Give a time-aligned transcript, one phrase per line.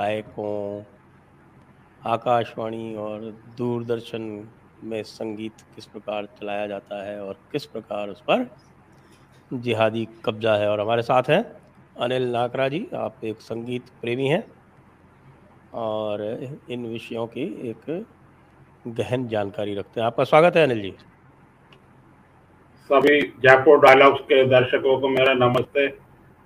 [0.00, 0.82] गायकों,
[2.02, 3.20] आकाशवाणी और
[3.56, 4.22] दूरदर्शन
[4.84, 8.46] में संगीत किस प्रकार चलाया जाता है और किस प्रकार उस पर
[9.52, 10.70] जिहादी कब्जा है?
[10.70, 11.42] और हमारे साथ हैं
[11.96, 14.42] अनिल नाकरा जी, आप एक संगीत प्रेमी हैं
[15.74, 16.22] और
[16.70, 18.06] इन विषयों की एक
[18.88, 20.96] गहन जानकारी रखते हैं। आपका स्वागत है अनिल जी।
[22.90, 25.88] सभी जयपुर डायलॉग्स के दर्शकों को मेरा नमस्ते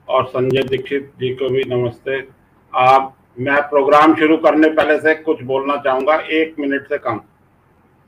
[0.08, 2.24] और संजय दीक्षित जी को भी नमस्ते।
[2.72, 7.18] आप मैं प्रोग्राम शुरू करने पहले से कुछ बोलना चाहूँगा, एक मिनट से कम।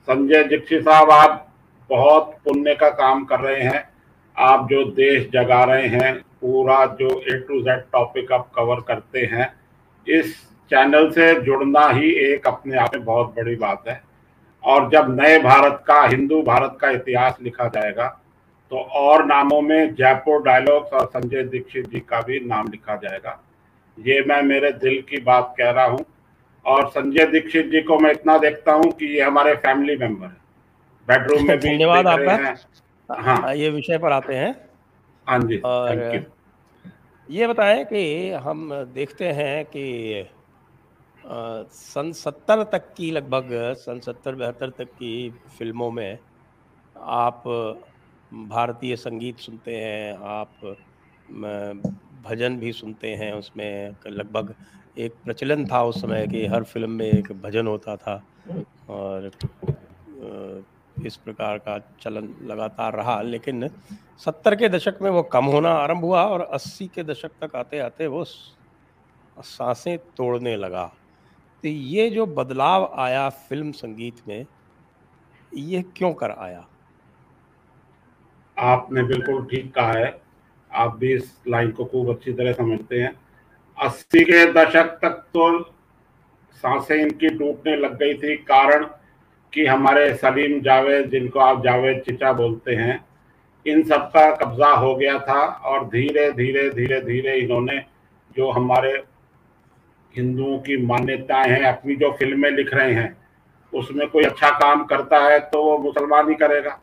[0.08, 1.46] संजय दीक्षित साहब, आप
[1.90, 3.88] बहुत पुण्य का काम कर रहे हैं।
[4.36, 9.20] आप जो देश जगा रहे हैं, पूरा जो ए टू जेड टॉपिक आप कवर करते
[9.24, 9.52] हैं,
[10.06, 10.36] इस
[10.70, 14.00] चैनल से जुड़ना ही एक अपने आप में बहुत बड़ी बात है।
[14.64, 18.06] और जब नए भारत का, हिंदू भारत का इतिहास लिखा जाएगा
[18.72, 23.38] तो और नामों में जयपुर डायलॉग्स और संजय दीक्षित जी का भी नाम लिखा जाएगा।
[23.98, 26.04] ये मैं मेरे दिल की बात कह रहा हूँ
[26.64, 30.36] और संजय दीक्षित जी को मैं इतना देखता हूँ कि ये हमारे फैमिली मेंबर है।
[31.08, 34.54] बेडरूम में भी धन्यवाद आपका हाँ। ये विषय पर आते हैं।
[35.26, 36.26] हाँ जी और
[37.30, 40.26] ये बताएँ कि हम देखते हैं कि
[41.72, 46.18] सन सत्तर तक की लगभग सन सत्तर बहत्तर तक की फ़िल्मों में
[46.96, 47.42] आप
[48.32, 50.76] भारतीय संगीत सुनते हैं आप
[52.28, 54.54] भजन भी सुनते हैं उसमें। लगभग
[54.96, 58.22] एक प्रचलन था उस समय कि हर फ़िल्म में एक भजन होता था
[58.90, 59.30] और
[61.06, 63.68] इस प्रकार का चलन लगातार रहा। लेकिन
[64.20, 67.78] सत्तर के दशक में वो कम होना आरंभ हुआ और अस्सी के दशक तक आते
[67.78, 68.24] आते वो
[69.36, 70.86] साँसें तोड़ने लगा।
[71.64, 74.46] तो ये जो बदलाव आया फ़िल्म संगीत में,
[75.52, 76.66] ये क्यों कर आया?
[78.56, 80.25] आपने बिल्कुल ठीक कहा है।
[80.76, 83.12] आप भी इस लाइन को खूब अच्छी तरह समझते हैं।
[83.78, 85.62] अस्सी के दशक तक तो
[86.64, 88.84] साँसें इनकी टूटने लग गई थी, कारण
[89.52, 93.04] कि हमारे सलीम जावेद, जिनको आप जावेद चिचा बोलते हैं,
[93.66, 97.78] इन सब का कब्जा हो गया था और धीरे धीरे धीरे धीरे इन्होंने
[98.36, 98.92] जो हमारे
[100.14, 103.16] हिंदुओं की मान्यताएँ हैं, अपनी जो फ़िल्में लिख रहे हैं,
[103.72, 106.78] उसमें कोई अच्छा काम करता है तो वो मुसलमान ही करेगा।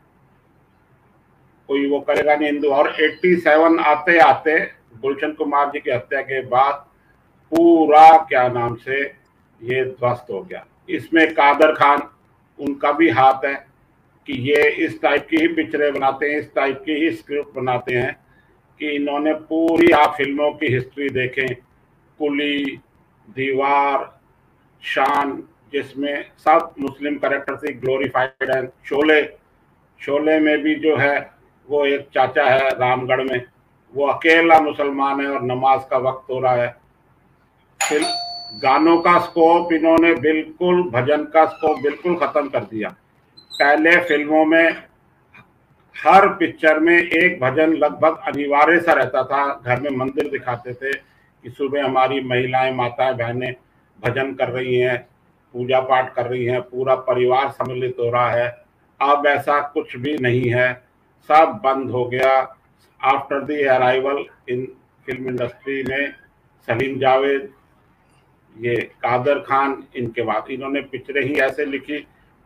[1.68, 4.58] कोई वो करेगा नहीं। हिंदू और 87 आते आते
[5.00, 6.74] गुलशन कुमार जी की हत्या के बाद
[7.52, 9.02] पूरा क्या नाम से
[9.62, 12.02] ये ध्वस्त हो गया। इसमें कादर खान,
[12.58, 13.54] उनका भी हाथ है
[14.26, 17.94] कि ये इस टाइप की ही पिक्चरें बनाते हैं, इस टाइप की ही स्क्रिप्ट बनाते
[17.94, 18.16] हैं
[18.80, 21.54] कि इन्होंने पूरी आप फ़िल्मों की हिस्ट्री देखें।
[22.18, 22.80] कुली,
[23.30, 24.20] दीवार,
[24.82, 25.42] शान,
[25.72, 29.22] जिसमें सब मुस्लिम करेक्टर से ग्लोरीफाइड है। शोले
[30.00, 31.33] शोले में भी जो है
[31.70, 33.42] वो एक चाचा है रामगढ़ में।
[33.94, 36.76] वो अकेला मुसलमान है और नमाज़ का वक्त हो रहा है।
[37.88, 38.02] फिर
[38.62, 42.88] गानों का स्कोप इन्होंने बिल्कुल, भजन का स्कोप बिल्कुल खत्म कर दिया।
[43.58, 44.82] पहले फ़िल्मों में
[46.04, 50.92] हर पिक्चर में एक भजन लगभग अनिवार्य सा रहता था। घर में मंदिर दिखाते थे
[51.44, 53.54] कि सुबह हमारी महिलाएँ, माताएँ, बहनें
[54.04, 55.08] भजन कर रही हैं,
[55.52, 58.64] पूजा पाठ कर रही हैं, पूरा परिवार सम्मिलित हो रहा है।
[59.00, 60.82] अब ऐसा कुछ भी नहीं है।
[61.28, 62.30] सब बंद हो गया।
[63.00, 64.66] After the arrival in
[65.06, 66.12] film industry में
[66.68, 67.48] सलीम जावेद,
[68.56, 71.98] ये कादर खान, इनके बाद इन्होंने पिक्चरें ही ऐसे लिखी।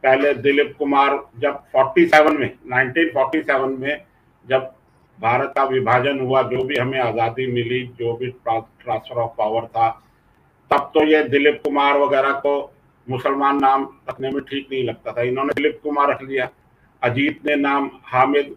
[0.02, 4.04] पहले दिलीप कुमार, जब 47 में 1947 में
[4.46, 4.74] जब
[5.18, 9.88] भारत का विभाजन हुआ, जो भी हमें आज़ादी मिली, जो भी ट्रांसफ़र ऑफ़ पावर था,
[10.70, 12.54] तब तो ये दिलीप कुमार वगैरह को
[13.06, 16.48] मुसलमान नाम रखने में ठीक नहीं लगता था। इन्होंने दिलीप कुमार रख लिया।
[17.02, 18.54] अजीत ने नाम हामिद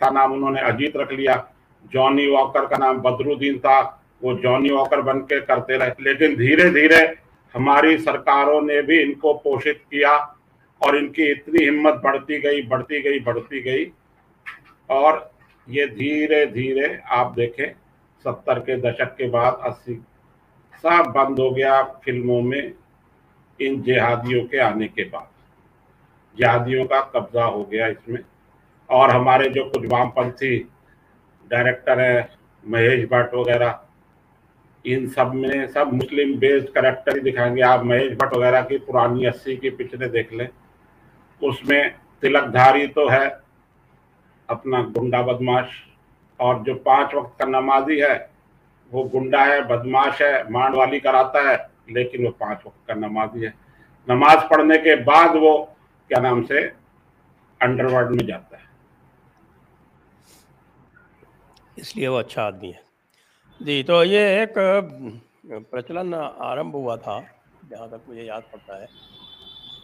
[0.00, 1.48] का नाम उन्होंने अजीत रख लिया।
[1.92, 6.70] जॉनी वॉकर का नाम बदरुद्दीन था। वो जॉनी वॉकर बन के करते रहे। लेकिन धीरे
[6.70, 7.16] धीरे
[7.54, 10.36] हमारी सरकारों ने भी इनको पोषित किया
[10.82, 13.92] और इनकी इतनी हिम्मत बढ़ती गई बढ़ती गई बढ़ती गई।
[14.90, 15.30] और
[15.68, 17.72] ये धीरे धीरे आप देखें,
[18.24, 19.94] सत्तर के दशक के बाद अस्सी
[20.76, 22.72] सब बंद हो गया फ़िल्मों में
[23.60, 25.28] इन जिहादियों के आने के बाद।
[26.38, 28.20] जिहादियों का कब्जा हो गया इसमें।
[28.90, 30.68] और हमारे जो कुछ वामपंथी
[31.50, 32.28] डायरेक्टर हैं,
[32.66, 33.80] महेश भट्ट वगैरह,
[34.86, 39.24] इन सब में सब मुस्लिम बेस्ड करेक्टर ही दिखाएँगे। आप महेश भट्ट वगैरह की पुरानी
[39.24, 40.48] अस्सी की पिक्चरें देख लें।
[41.42, 43.40] उसमें तिलकधारी तो है,
[44.50, 45.68] अपना गुंडा बदमाश,
[46.40, 48.30] और जो पाँच वक्त का नमाजी है,
[48.92, 53.44] वो गुंडा है, बदमाश है मांड वाली कराता है, लेकिन वो पाँच वक्त का नमाजी
[53.44, 53.54] है।
[54.10, 55.76] नमाज़ पढ़ने के बाद वो,
[56.08, 56.62] क्या नाम से
[57.62, 58.64] अंडरवर्ल्ड में जाता है।
[61.76, 62.82] इसलिए वो अच्छा आदमी है।
[63.60, 64.54] जी तो ये एक
[65.70, 67.20] प्रचलन आरंभ हुआ था,
[67.70, 68.88] जहाँ तक मुझे याद पड़ता है,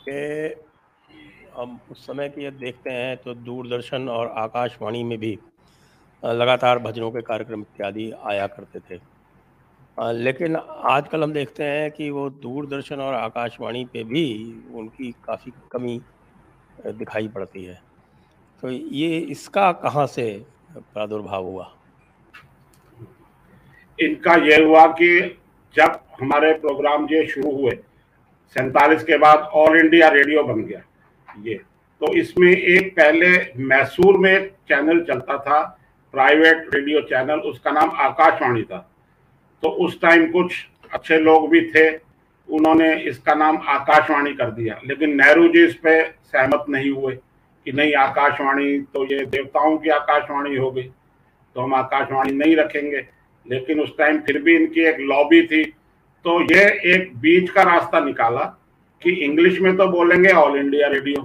[0.04, 0.54] कि
[1.56, 5.38] हम उस समय की यदि देखते हैं तो दूरदर्शन और आकाशवाणी में भी
[6.22, 9.00] लगातार भजनों के कार्यक्रम इत्यादि आया करते थे।
[9.98, 14.24] लेकिन आजकल हम देखते हैं कि वो दूरदर्शन और आकाशवाणी पे भी
[14.74, 16.00] उनकी काफ़ी कमी
[16.86, 17.80] दिखाई पड़ती है।
[18.62, 20.26] तो ये इसका कहाँ से
[20.70, 21.70] प्रादुर्भाव हुआ?
[24.00, 25.18] इनका यह हुआ कि
[25.74, 27.72] जब हमारे प्रोग्राम ये शुरू हुए,
[28.56, 30.82] सैतालीस के बाद ऑल इंडिया रेडियो बन गया
[31.44, 31.54] ये।
[32.00, 33.30] तो इसमें एक पहले
[33.64, 35.60] मैसूर में एक चैनल चलता था
[36.14, 38.78] प्राइवेट रेडियो चैनल उसका नाम आकाशवाणी था।
[39.62, 40.54] तो उस टाइम कुछ
[40.92, 41.88] अच्छे लोग भी थे,
[42.48, 47.14] उन्होंने इसका नाम आकाशवाणी कर दिया। लेकिन नेहरू जी इस पे सहमत नहीं हुए
[47.66, 50.82] कि नहीं, आकाशवाणी तो ये देवताओं की आकाशवाणी हो गई
[51.56, 53.06] तो हम आकाशवाणी नहीं रखेंगे।
[53.46, 55.62] लेकिन उस टाइम फिर भी इनकी एक लॉबी थी।
[56.24, 56.64] तो ये
[56.94, 58.44] एक बीच का रास्ता निकाला
[59.02, 61.22] कि इंग्लिश में तो बोलेंगे ऑल इंडिया रेडियो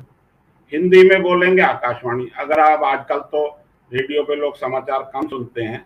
[0.71, 3.45] हिंदी में बोलेंगे आकाशवाणी। अगर आप आजकल तो
[3.91, 5.85] रेडियो पे लोग समाचार कम सुनते हैं।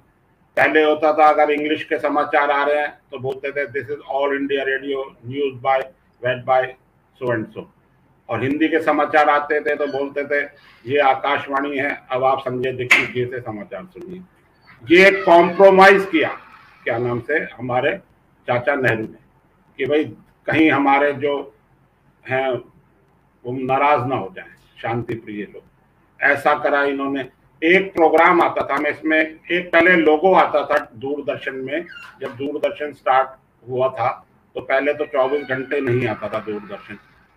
[0.57, 3.99] पहले होता था अगर इंग्लिश के समाचार आ रहे हैं तो बोलते थे this is
[4.11, 5.79] All India Radio news by
[6.21, 6.73] read by
[7.21, 7.69] so and so
[8.29, 10.41] और हिंदी के समाचार आते थे तो बोलते थे,
[10.85, 14.19] ये आकाशवाणी है, अब आप संजय दीक्षित जी से समाचार सुनिए।
[14.83, 16.29] ये एक कॉम्प्रोमाइज किया।
[16.83, 17.33] क्या नाम से?
[17.33, 17.97] हमारे
[18.47, 19.17] चाचा नेहरू ने।
[19.77, 20.03] कि भाई,
[20.45, 21.53] कहीं हमारे जो
[22.27, 22.49] हैं,
[23.45, 24.45] वो नाराज़ ना हो जाए
[24.81, 25.63] शांति प्रिय लोग।
[26.21, 27.29] ऐसा करा इन्होंने।
[27.63, 31.85] एक प्रोग्राम आता था, मैं इसमें एक पहले लोगो आता था दूरदर्शन में।
[32.21, 33.29] जब दूरदर्शन स्टार्ट
[33.69, 36.95] हुआ था तो पहले तो 24 घंटे नहीं आता था दूरदर्शन।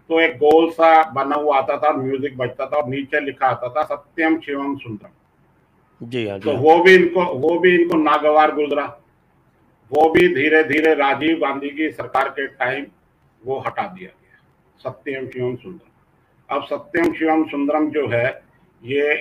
[0.08, 3.68] तो एक गोल सा बना हुआ आता था म्यूज़िक बजता था और नीचे लिखा आता
[3.68, 5.10] था, सत्यम शिवम सुंदरम।
[6.02, 8.84] जी हाँ तो वो भी इनको वो भी इनको नागवार गुजरा।
[9.92, 12.86] वो भी धीरे धीरे राजीव गांधी की सरकार के टाइम
[13.42, 14.38] वो हटा दिया गया।
[14.80, 18.26] सत्यम शिवम सुंदरम। अब सत्यम शिवम सुंदरम जो है
[18.82, 19.12] ये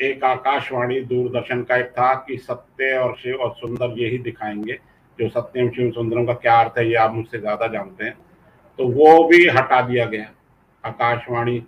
[0.00, 4.78] एक आकाशवाणी दूरदर्शन का एक था कि सत्य और शिव और सुंदर यही दिखाएँगे।
[5.18, 8.16] जो सत्यम शिव सुंदरम का क्या अर्थ है ये आप मुझसे ज़्यादा जानते हैं।
[8.78, 10.30] तो वो भी हटा दिया गया
[10.84, 11.62] आकाशवाणी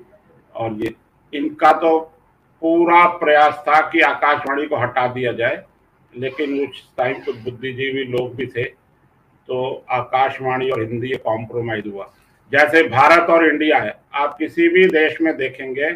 [0.55, 0.95] और ये।
[1.33, 1.91] इनका तो
[2.65, 5.63] पूरा प्रयास था कि आकाशवाणी को हटा दिया जाए
[6.13, 8.65] लेकिन उस टाइम कुछ बुद्धिजीवी लोग भी थे
[9.49, 12.05] तो आकाशवाणी और हिंदी कॉम्प्रोमाइज हुआ।
[12.53, 15.91] जैसे भारत और इंडिया है आप किसी भी देश में देखेंगे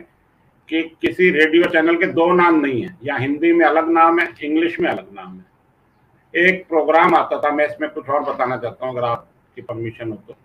[0.69, 4.29] कि किसी रेडियो चैनल के दो नाम नहीं है या हिंदी में अलग नाम है
[4.45, 8.87] इंग्लिश में अलग नाम है। एक प्रोग्राम आता था मैं इसमें कुछ और बताना चाहता
[8.87, 10.37] हूँ अगर आपकी परमिशन हो तो।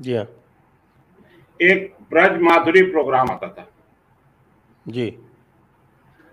[0.00, 0.26] जी हाँ।
[1.60, 3.59] एक ब्रज माधुरी प्रोग्राम आता था।
[4.86, 5.06] जी।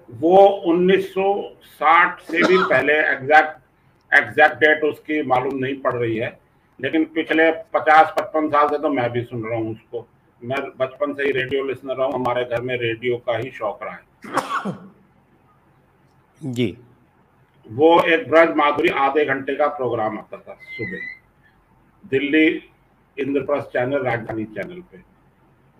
[0.09, 3.55] वो 1960 से भी पहले एग्जैक्ट
[4.11, 6.37] एग्जैक्ट डेट उसकी मालूम नहीं पड़ रही है
[6.79, 10.07] लेकिन पिछले 50-55 साल से तो मैं भी सुन रहा हूँ उसको।
[10.41, 13.79] मैं बचपन से ही रेडियो लिसनर रहा हूँ हमारे घर में रेडियो का ही शौक
[13.83, 14.73] रहा है।
[16.41, 16.77] जी।
[17.67, 20.99] वो एक ब्रज माधुरी आधे घंटे का प्रोग्राम आता था सुबह।
[22.11, 22.47] दिल्ली
[23.17, 24.97] इंद्रप्रस्थ चैनल राजधानी चैनल पे।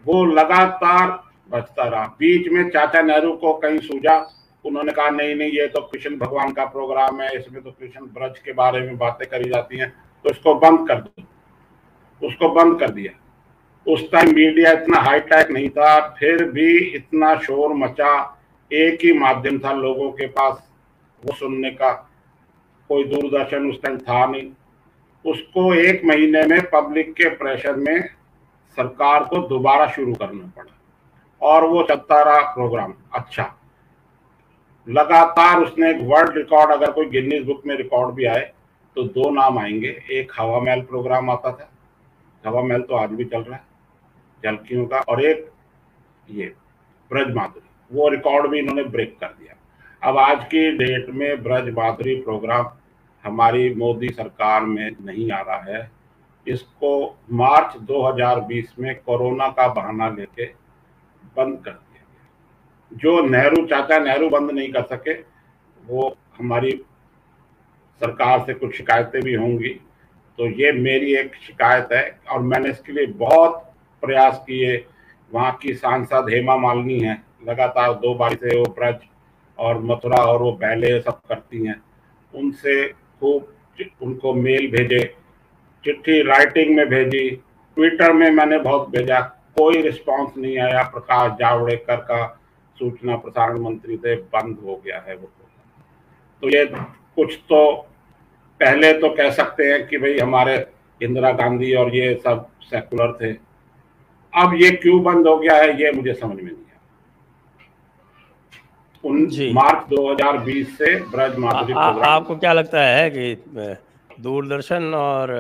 [0.06, 1.08] वो लगातार
[1.50, 4.18] बचता रहा। बीच में चाचा नेहरू को कहीं सूझा,
[4.66, 8.40] उन्होंने कहा, नहीं नहीं, ये तो कृष्ण भगवान का प्रोग्राम है, इसमें तो कृष्ण ब्रज
[8.40, 9.90] के बारे में बातें करी जाती हैं।
[10.26, 13.12] तो इसको बंद कर दो उसको बंद कर दिया।
[13.86, 18.40] उस टाइम मीडिया इतना हाईटेक नहीं था, फिर भी इतना शोर मचा,
[18.72, 20.70] एक ही माध्यम था लोगों के पास,
[21.24, 21.92] वो सुनने का।
[22.90, 24.50] कोई दूरदर्शन उस टाइम था नहीं।
[25.26, 28.08] उसको एक महीने में पब्लिक के प्रेशर में
[28.78, 30.77] सरकार को दोबारा शुरू करना पड़ा।
[31.42, 33.54] और वो चलता रहा प्रोग्राम अच्छा।
[34.88, 38.52] लगातार उसने वर्ल्ड रिकॉर्ड अगर कोई गिनीज बुक में रिकॉर्ड भी आए
[38.96, 41.70] तो दो नाम आएँगे। एक हवा महल प्रोग्राम आता था।
[42.44, 43.66] हवा महल तो आज भी चल रहा है
[44.44, 45.50] झलकियों का, और एक
[46.30, 46.54] ये
[47.12, 49.56] ब्रज माधुरी। वो रिकॉर्ड भी इन्होंने ब्रेक कर दिया।
[50.02, 52.70] अब आज की डेट में ब्रज माधुरी प्रोग्राम
[53.24, 55.92] हमारी मोदी सरकार में नहीं आ रहा है।
[56.48, 60.46] इसको मार्च 2020 में कोरोना का बहाना लेके
[61.36, 65.14] बंद कर दिया जो नेहरू चाचा नेहरू बंद नहीं कर सके,
[65.84, 66.72] वो हमारी
[68.02, 69.70] सरकार से कुछ शिकायतें भी होंगी।
[70.40, 73.64] तो ये मेरी एक शिकायत है और मैंने इसके लिए बहुत
[74.04, 74.76] प्रयास किए।
[75.32, 79.00] वहाँ की सांसद हेमा मालिनी है, लगातार दो बार से वो ब्रज
[79.60, 81.82] और मथुरा और वो बैले सब करती हैं।
[82.34, 83.54] उनसे खूब
[84.02, 85.04] उनको मेल भेजे,
[85.84, 87.30] चिट्ठी राइटिंग में भेजी,
[87.78, 89.20] ट्विटर में मैंने बहुत भेजा।
[89.58, 92.26] कोई रिस्पांस नहीं आया। प्रकाश जावड़ेकर का
[92.78, 95.30] सूचना प्रसारण मंत्री से बंद हो गया है वो
[96.42, 97.60] तो ये कुछ तो
[98.60, 100.56] पहले तो कह सकते हैं कि भाई हमारे
[101.02, 103.32] इंदिरा गांधी और ये सब सेकुलर थे।
[104.34, 106.66] अब ये क्यों बंद हो गया है ये मुझे समझ में नहीं
[109.04, 109.18] उन
[109.54, 111.74] मार्च 2020 से ब्रज माधुरी
[112.06, 113.36] आपको क्या लगता है कि
[114.22, 115.32] दूरदर्शन और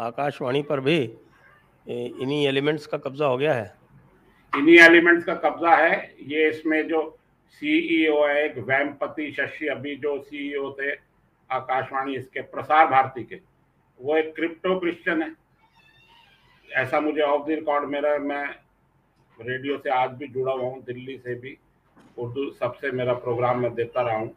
[0.00, 0.98] आकाशवाणी पर भी
[1.88, 3.74] इन्हीं एलिमेंट्स का कब्जा हो गया है?
[4.56, 9.96] इन्हीं एलिमेंट्स का कब्जा है। ये इसमें जो सीईओ e है, एक वैमपति शशि, अभी
[9.96, 10.90] जो सीईओ थे,
[11.52, 13.40] आकाशवाणी, इसके प्रसार भारती के,
[14.00, 15.32] वो एक क्रिप्टो क्रिश्चियन है।
[16.72, 18.44] ऐसा मुझे ऑफ़ द रिकॉर्ड मेरा, मैं
[19.40, 21.56] रेडियो से आज भी जुड़ा हुआ हूँ, दिल्ली से भी,
[22.18, 24.28] उर्दू सबसे मेरा प्रोग्राम में देता रहा हूँ।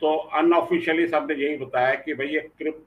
[0.00, 2.86] तो अनऑफिशियली सबने यही बताया कि भाई, ये क्रिप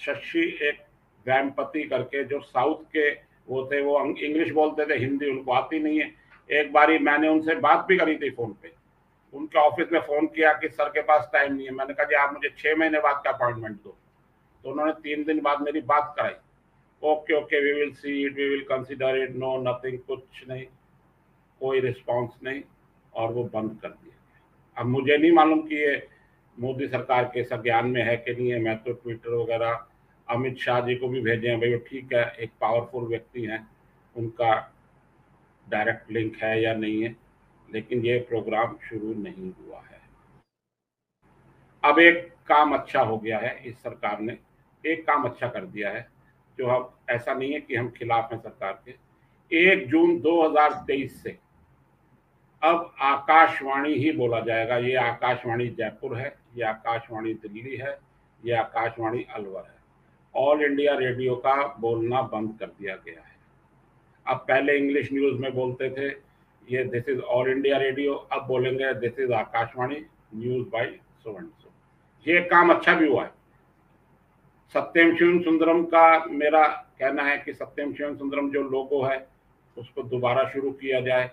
[0.00, 0.89] शशि एक
[1.26, 3.10] वैमपति करके, जो साउथ के
[3.48, 6.14] वो थे, वो इंग्लिश बोलते थे, हिंदी उनको आती नहीं है।
[6.50, 8.72] एक बारी मैंने उनसे बात भी करी थी फ़ोन पे।
[9.32, 12.14] उनके ऑफ़िस में फ़ोन किया कि, सर के पास टाइम नहीं है। मैंने कहा, जी,
[12.14, 13.96] आप मुझे छह महीने बाद का अपॉइंटमेंट दो।
[14.64, 16.34] तो उन्होंने तीन दिन बाद मेरी बात कराई।
[17.02, 20.64] Okay okay we will see it we will consider it no nothing कुछ नहीं,
[21.60, 22.62] कोई रिस्पॉन्स नहीं।
[23.14, 24.16] और वो बंद कर दिया
[24.76, 26.08] अब मुझे नहीं मालूम कि ये
[26.58, 29.86] मोदी सरकार के संज्ञान में है कि नहीं है। मैं तो ट्विटर वगैरह
[30.30, 33.68] अमित शाह जी को भी भेजे हैं, भाई वो ठीक है, एक पावरफुल व्यक्ति हैं,
[34.16, 34.74] उनका
[35.68, 37.16] डायरेक्ट लिंक है या नहीं है,
[37.72, 40.00] लेकिन ये प्रोग्राम शुरू नहीं हुआ है।
[41.84, 44.38] अब एक काम अच्छा हो गया है, इस सरकार ने
[44.86, 46.08] एक काम अच्छा कर दिया है,
[46.58, 48.94] जो हम, ऐसा नहीं है कि हम खिलाफ हैं सरकार के।
[49.70, 51.38] एक जून 2023 से
[52.62, 57.98] अब आकाशवाणी ही बोला जाएगा, ये आकाशवाणी जयपुर है, ये आकाशवाणी दिल्ली है,
[58.44, 59.79] ये आकाशवाणी अलवर है।
[60.34, 63.38] ऑल इंडिया रेडियो का बोलना बंद कर दिया गया है।
[64.26, 66.08] अब पहले इंग्लिश न्यूज़ में बोलते थे,
[66.68, 70.86] ये this is All India Radio अब बोलेंगे this is Akashvani news by
[71.18, 71.72] so so
[72.26, 73.32] ये काम अच्छा भी हुआ है।
[74.74, 76.66] सत्यम शिवन सुंदरम का मेरा
[77.00, 79.26] कहना है कि सत्यम शिवन सुंदरम जो लोगो है,
[79.76, 81.30] उसको दोबारा शुरू किया जाए।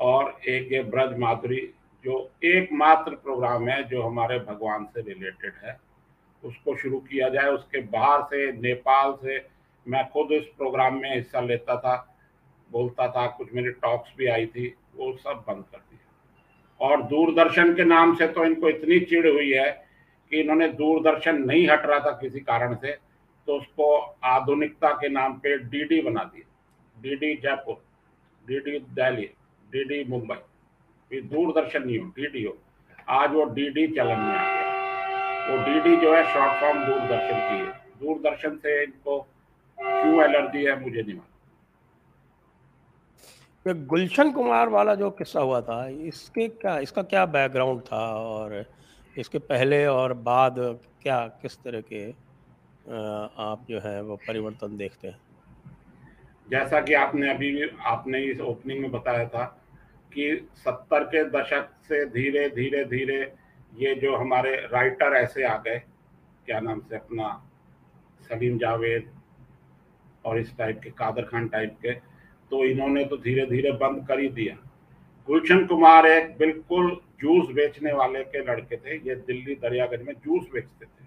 [0.00, 1.60] और एक ये ब्रज माधुरी,
[2.04, 5.78] जो एकमात्र प्रोग्राम है जो हमारे भगवान से रिलेटेड है।
[6.44, 9.38] उसको शुरू किया जाए, उसके बाहर से, नेपाल से।
[9.86, 12.16] मैं खुद इस प्रोग्राम में हिस्सा लेता था,
[12.70, 16.00] बोलता था, कुछ मेरी टॉक्स भी आई थी, वो सब बंद कर दिया।
[16.80, 19.70] और दूरदर्शन के नाम से तो इनको इतनी चिड़ हुई है
[20.30, 22.92] कि इन्होंने दूरदर्शन नहीं हट रहा था किसी कारण से
[23.48, 27.82] तो उसको आधुनिकता के नाम पे डीडी बना दिया। DD Jaipur,
[28.46, 29.30] DD Delhi,
[29.72, 30.36] DD Mumbai.
[31.10, 32.56] फिर दूरदर्शन नहीं हो डीडी हो।
[33.08, 34.63] आज वो डीडी चलन में आ गया।
[35.46, 39.18] वो डीडी जो है शॉर्ट फॉर्म दूरदर्शन की है। दूरदर्शन से इनको
[39.78, 41.32] क्यों एलर्जी है मुझे नहीं मालूम।
[43.86, 48.64] गुलशन कुमार वाला जो किस्सा हुआ था इसके क्या इसका क्या बैकग्राउंड था और
[49.16, 50.54] इसके पहले और बाद
[51.02, 52.02] क्या किस तरह के
[53.42, 55.18] आप जो है वो परिवर्तन देखते हैं?
[56.48, 59.44] जैसा कि आपने अभी भी आपने इस ओपनिंग में बताया था
[60.12, 63.20] कि सत्तर के दशक से धीरे धीरे धीरे
[63.74, 65.78] ये जो हमारे राइटर ऐसे आ गए
[66.46, 67.28] क्या नाम से अपना
[68.20, 69.10] सलीम जावेद
[70.24, 71.92] और इस टाइप के कादर खान टाइप के
[72.50, 74.54] तो इन्होंने तो धीरे धीरे बंद कर ही दिया।
[75.28, 76.90] गुलशन कुमार एक बिल्कुल
[77.20, 81.04] जूस बेचने वाले के लड़के थे ये दिल्ली दरियागंज में जूस बेचते थे।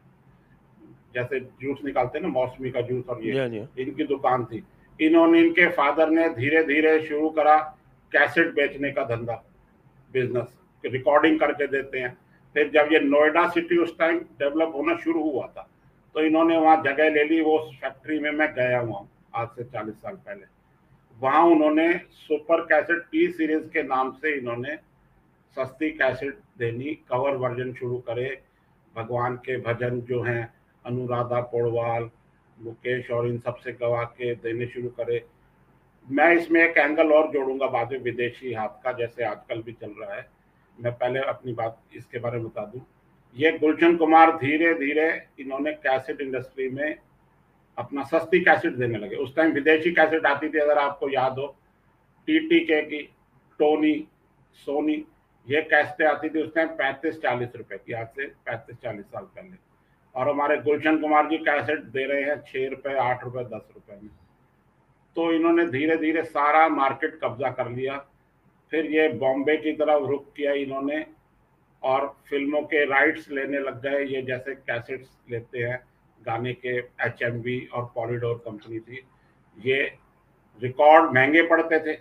[1.13, 4.63] जैसे जूस निकालते ना मौसमी का जूस और ये इनकी दुकान थी।
[4.99, 7.57] इन्होंने इनके फादर ने धीरे धीरे शुरू करा
[8.11, 9.43] कैसेट बेचने का धंधा
[10.11, 12.17] बिज़नेस रिकॉर्डिंग करके देते हैं।
[12.57, 15.67] फिर जब ये नोएडा सिटी उस टाइम डेवलप होना शुरू हुआ था
[16.15, 19.63] तो इन्होंने वहाँ जगह ले ली, वो फैक्ट्री में मैं गया हुआ हूँ, आज से
[19.63, 20.45] चालीस साल पहले।
[21.17, 21.87] वहाँ उन्होंने
[22.19, 24.75] सुपर कैसेट टी सीरीज़ के नाम से इन्होंने
[25.57, 28.29] सस्ती कैसेट देनी कवर वर्जन शुरू करे।
[28.95, 30.53] भगवान के भजन जो हैं,
[30.85, 32.09] अनुराधा पोड़वाल,
[32.57, 35.23] मुकेश और इन सबसे गवा के देने शुरू करे।
[36.07, 39.93] मैं इसमें एक एंगल और जोड़ूँगा बाद में विदेशी हाथ का, जैसे आजकल भी चल
[40.01, 40.25] रहा है।
[40.79, 42.81] मैं पहले अपनी बात इसके बारे में बता दूँ।
[43.35, 46.97] ये गुलशन कुमार धीरे धीरे इन्होंने कैसेट इंडस्ट्री में
[47.77, 51.47] अपना सस्ती कैसेट देने लगे। उस टाइम विदेशी कैसेट आती थी, अगर आपको याद हो
[52.27, 53.01] टी टी के की
[53.59, 54.07] टोनी
[54.57, 55.03] सोनी
[55.47, 59.23] ये कैसेटें आती थी उस टाइम पैंतीस चालीस रुपए की, आज से पैंतीस चालीस साल
[59.25, 59.55] पहले।
[60.15, 63.99] और हमारे गुलशन कुमार जी कैसेट दे रहे हैं छः रुपये आठ रुपये दस रुपये
[64.01, 64.09] में।
[65.15, 67.97] तो इन्होंने धीरे धीरे सारा मार्केट कब्जा कर लिया।
[68.71, 71.05] फिर ये बॉम्बे की तरफ़ रुख किया इन्होंने
[71.83, 75.79] और फ़िल्मों के राइट्स लेने लग गए। ये जैसे कैसेट्स लेते हैं,
[76.21, 77.23] गाने के एच
[77.73, 79.01] और पॉलीडोर कंपनी थी।
[79.57, 79.79] ये
[80.61, 81.93] रिकॉर्ड महँगे पड़ते थे,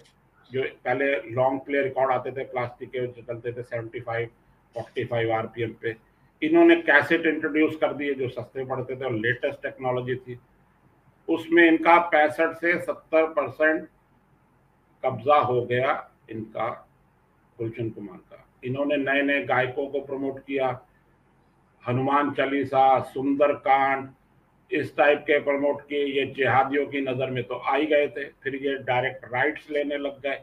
[0.51, 4.29] जो पहले लॉन्ग प्ले रिकॉर्ड आते थे प्लास्टिक के चलते थे seventy five
[4.75, 5.95] forty five R पे।
[6.43, 10.39] इन्होंने कैसेट इंट्रोड्यूस कर दिए, जो सस्ते पड़ते थे, और लेटेस्ट टेक्नोलॉजी थी।
[11.29, 13.89] उसमें इनका पैंसठ से सत्तर परसेंट
[15.05, 15.93] कब्जा हो गया।
[16.31, 16.89] इनका,
[17.59, 20.87] गुलशन कुमार का। इन्होंने नए नए गायकों को प्रमोट किया।
[21.89, 24.09] हनुमान चालीसा, सुंदरकांड,
[24.71, 28.25] इस टाइप के प्रमोट किए। ये जिहादियों की नज़र में तो आ ही गए थे।
[28.25, 30.43] फिर ये डायरेक्ट राइट्स लेने लग गए।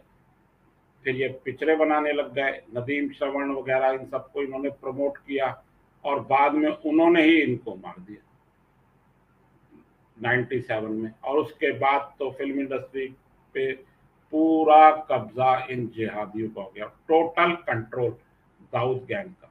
[1.04, 5.64] फिर ये पिक्चरें बनाने लग गए। नदीम श्रवण वगैरह, इन सबको इन्होंने प्रमोट किया
[6.04, 8.30] और बाद में उन्होंने ही इनको मार दिया।
[10.22, 13.08] 97 में। और उसके बाद तो फ़िल्म इंडस्ट्री
[13.54, 13.93] पे
[14.34, 18.10] पूरा कब्जा इन जिहादियों का हो गया। टोटल कंट्रोल
[18.74, 19.50] दाऊद गैंग का।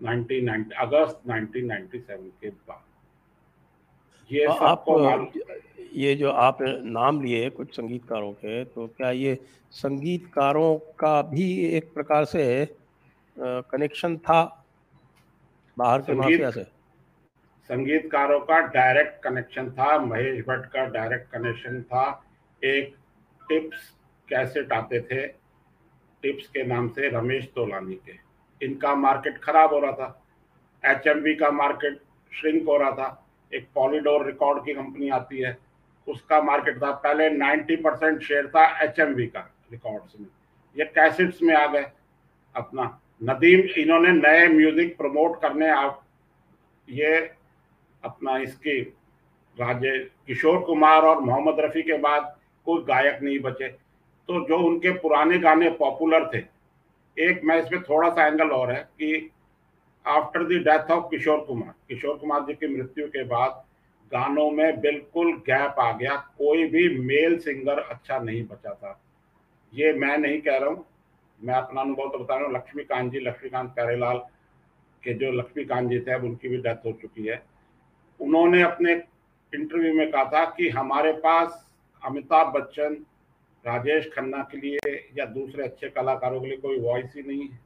[0.00, 2.82] 1990 अगस्त 1997 के बाद।
[4.30, 4.84] ये तो आप
[5.94, 9.38] ये जो आप नाम लिए कुछ संगीतकारों के तो क्या ये
[9.72, 11.46] संगीतकारों का भी
[11.76, 12.44] एक प्रकार से
[13.36, 14.40] कनेक्शन था
[15.76, 16.62] बाहर के माफिया से?
[17.70, 22.04] संगीतकारों का डायरेक्ट कनेक्शन था महेश भट्ट का डायरेक्ट कनेक्शन था
[22.62, 22.94] एक
[23.48, 23.94] टिप्स
[24.28, 25.26] कैसेट आते थे?
[26.22, 28.14] टिप्स के नाम से रमेश तोलानी के।
[28.66, 30.24] इनका मार्केट खराब हो रहा था।
[30.84, 32.00] एचएमवी का मार्केट
[32.32, 35.58] श्रिंक हो रहा था। एक पॉलीडोर रिकॉर्ड की कंपनी आती है।
[36.08, 39.40] उसका मार्केट था। पहले 90 परसेंट शेयर था एचएमवी का
[39.72, 40.26] रिकॉर्ड्स में।
[40.76, 41.86] ये कैसेट्स में आ गए।
[42.56, 46.04] अपना नदीम, इन्होंने नए म्यूज़िक प्रमोट करने आप
[46.88, 47.16] ये
[48.04, 48.80] अपना इसकी
[49.56, 52.37] राजे किशोर कुमार और मोहम्मद रफ़ी के बाद
[52.68, 53.68] कोई गायक नहीं बचे।
[54.28, 56.38] तो जो उनके पुराने गाने पॉपुलर थे,
[57.16, 59.30] एक मैं इसमें थोड़ा सा एंगल और है कि
[60.04, 63.64] after the death of Kishore Kumar Kishore Kumar ji की मृत्यु के बाद
[64.12, 69.00] गानों में बिल्कुल गैप आ गया। कोई भी मेल सिंगर अच्छा नहीं बचा था।
[69.72, 70.84] ये मैं नहीं कह रहा हूँ।
[71.40, 74.18] मैं अपना अनुभव तो बता रहा हूँ। लक्ष्मीकांत जी, लक्ष्मीकांत प्यारेलाल
[75.02, 77.42] के जो लक्ष्मीकांत जी थे, अब उनकी भी डेथ हो चुकी है।
[78.20, 78.92] उन्होंने अपने
[79.52, 81.64] इंटरव्यू में कहा था कि हमारे पास
[82.02, 82.94] अमिताभ बच्चन,
[83.64, 87.58] राजेश खन्ना के लिए या दूसरे अच्छे कलाकारों के लिए कोई वॉइस ही नहीं है।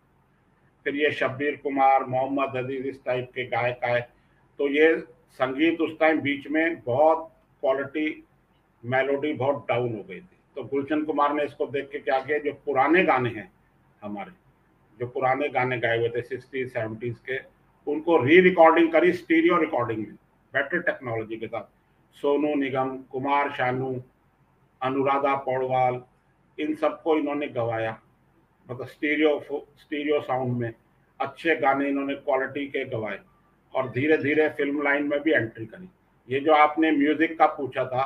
[0.86, 4.00] फिर ये शब्बीर कुमार, मोहम्मद अज़ीज़ इस टाइप के गायक आए।
[4.58, 4.96] तो ये
[5.40, 7.28] संगीत उस टाइम बीच में बहुत
[7.62, 8.24] क्वालिटी
[8.84, 12.38] मेलोडी बहुत डाउन हो गई थी। तो गुलशन कुमार ने इसको देख के क्या किया,
[12.38, 13.50] जो पुराने गाने हैं
[14.02, 14.32] हमारे,
[14.98, 17.38] जो पुराने गाने गाए हुए थे सिक्सटीज सेवेंटीज के,
[17.86, 20.14] उनको री रिकॉर्डिंग करी स्टीरियो रिकॉर्डिंग में
[20.54, 21.64] बेटर टेक्नोलॉजी के साथ।
[22.16, 23.92] सोनू निगम, कुमार शानू
[24.82, 26.00] अनुराधा पौड़वाल,
[26.58, 27.98] इन सबको इन्होंने गवाया।
[28.68, 29.38] मतलब स्टीरियो
[29.78, 30.72] स्टीरियो साउंड में
[31.20, 33.18] अच्छे गाने इन्होंने क्वालिटी के गवाए
[33.74, 35.88] और धीरे धीरे फ़िल्म लाइन में भी एंट्री करी।
[36.28, 38.04] ये जो आपने म्यूज़िक का पूछा था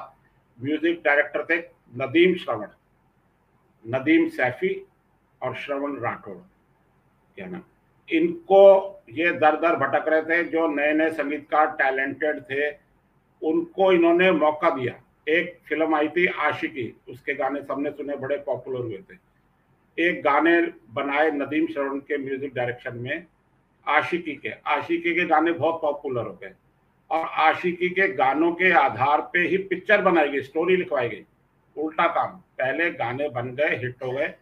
[0.58, 1.58] म्यूज़िक डायरेक्टर थे
[1.94, 2.68] नदीम श्रवण,
[3.84, 4.74] नदीम सैफी
[5.42, 6.36] और श्रवण राठौड़
[7.38, 7.62] क्या नाम
[8.08, 8.62] इनको
[9.10, 12.70] ये दर दर भटक रहे थे, जो नए नए संगीतकार टैलेंटेड थे,
[13.42, 14.92] उनको इन्होंने मौका दिया।
[15.26, 19.24] एक फ़िल्म आई थी आशिकी, उसके गाने सबने सुने, बड़े पॉपुलर हुए थे।
[19.98, 20.60] एक गाने
[20.92, 23.26] बनाए नदीम शरण के म्यूज़िक डायरेक्शन में
[23.86, 26.52] आशिकी के। आशिकी के गाने बहुत पॉपुलर हो गए।
[27.10, 31.24] और आशिकी के गानों के आधार पे ही पिक्चर बनाई गई स्टोरी लिखवाई गई।
[31.76, 34.34] उल्टा काम, पहले गाने बन गए हिट हो गए,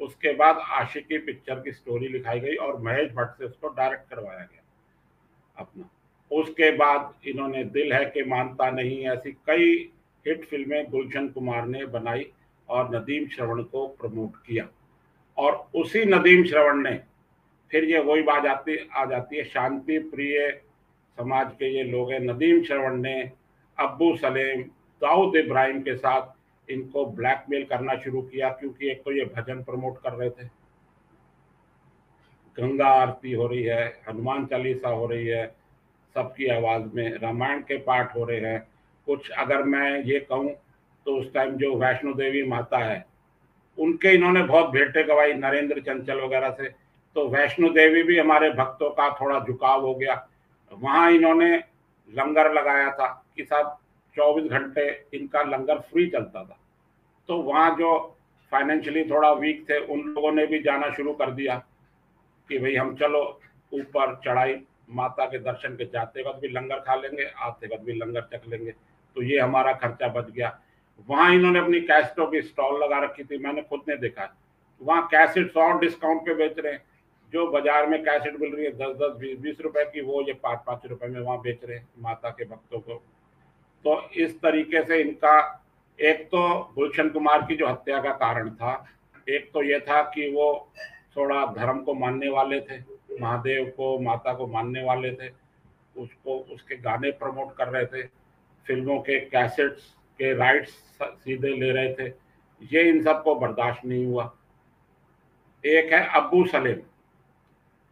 [0.00, 4.38] उसके बाद आशिकी पिक्चर की स्टोरी लिखाई गई और महेश भट्ट से उसको डायरेक्ट करवाया
[4.40, 4.62] गया
[5.56, 5.88] अपना।
[6.30, 9.92] उसके बाद इन्होंने दिल है कि मानता नहीं, ऐसी कई
[10.26, 12.26] हिट फ़िल्में गुलशन कुमार ने बनाई
[12.68, 14.68] और नदीम श्रवण को प्रमोट किया।
[15.38, 17.00] और उसी नदीम श्रवण ने
[17.70, 20.60] फिर ये वही बात आती, आ जाती है, शांति प्रिय
[21.18, 23.32] समाज के ये लोग हैं। नदीम श्रवण ने
[23.78, 24.62] अब्बू सलेम,
[25.02, 29.98] दाऊद इब्राहिम के साथ इनको ब्लैकमेल करना शुरू किया, क्योंकि एक तो ये भजन प्रमोट
[30.02, 30.44] कर रहे थे।
[32.58, 35.46] गंगा आरती हो रही है, हनुमान चालीसा हो रही है,
[36.14, 38.68] सबकी आवाज़ में रामायण के पाठ हो रहे हैं।
[39.06, 40.54] कुछ अगर मैं ये कहूँ
[41.06, 43.04] तो उस टाइम जो वैष्णो देवी माता है,
[43.78, 46.68] उनके इन्होंने बहुत भेंटें गवाई, नरेंद्र चंचल वगैरह से।
[47.16, 50.14] तो वैष्णो देवी भी हमारे भक्तों का थोड़ा झुकाव हो गया।
[50.72, 51.56] वहाँ इन्होंने
[52.10, 53.76] लंगर लगाया था कि साहब,
[54.16, 56.58] चौबीस घंटे इनका लंगर फ्री चलता था।
[57.28, 57.92] तो वहाँ जो
[58.52, 61.56] फाइनेंशियली थोड़ा वीक थे, उन लोगों ने भी जाना शुरू कर दिया
[62.50, 63.22] कि भाई हम चलो
[63.72, 67.92] ऊपर चढ़ाई, माता के दर्शन के जाते वक्त भी लंगर खा लेंगे, आते वक्त भी
[67.92, 68.74] लंगर चख लेंगे।
[69.16, 70.58] तो ये हमारा खर्चा बच गया।
[71.08, 74.34] वहाँ इन्होंने अपनी कैसेटों की स्टॉल लगा रखी थी, मैंने खुद ने देखा।
[74.80, 76.84] वहाँ कैसेट और डिस्काउंट पे बेच रहे हैं।
[77.32, 80.32] जो बाज़ार में कैसेट मिल रही है दस दस बीस बीस रुपए की, वो ये
[80.32, 82.94] पाँच पाँच रुपए में वहाँ बेच रहे हैं माता के भक्तों को।
[83.84, 85.62] तो इस तरीके से इनका,
[85.98, 88.72] एक तो गुलशन कुमार की जो हत्या का कारण था,
[89.28, 90.68] एक तो ये था कि वो
[91.16, 92.78] थोड़ा धर्म को मानने वाले थे,
[93.20, 95.28] महादेव को, माता को मानने वाले थे,
[95.96, 98.02] उसको, उसके गाने प्रमोट कर रहे थे।
[98.66, 99.82] फ़िल्मों के कैसेट्स
[100.18, 100.70] के राइट्स
[101.02, 102.12] सीधे ले रहे थे।
[102.72, 104.34] ये इन सबको बर्दाश्त नहीं हुआ।
[105.64, 106.80] एक है अबू सलेम।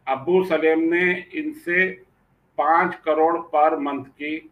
[0.07, 1.91] अबू सलेम ने इनसे
[2.57, 4.51] पाँच करोड़ पर मंथ की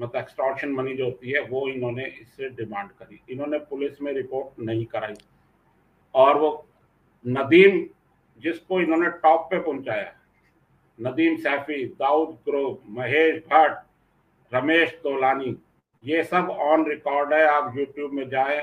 [0.00, 4.60] मतलब एक्सटॉर्शन मनी जो होती है, वो इन्होंने इससे डिमांड करी। इन्होंने पुलिस में रिपोर्ट
[4.60, 5.14] नहीं कराई।
[6.14, 6.68] और वो
[7.26, 7.86] नदीम,
[8.40, 10.12] जिसको इन्होंने टॉप पे पहुँचाया,
[11.00, 13.85] नदीम सैफी, दाऊद ग्रोव, महेश भट्ट
[14.52, 15.56] रमेश तोलानी।
[16.04, 18.60] ये सब ऑन रिकॉर्ड है, आप यूट्यूब में जाए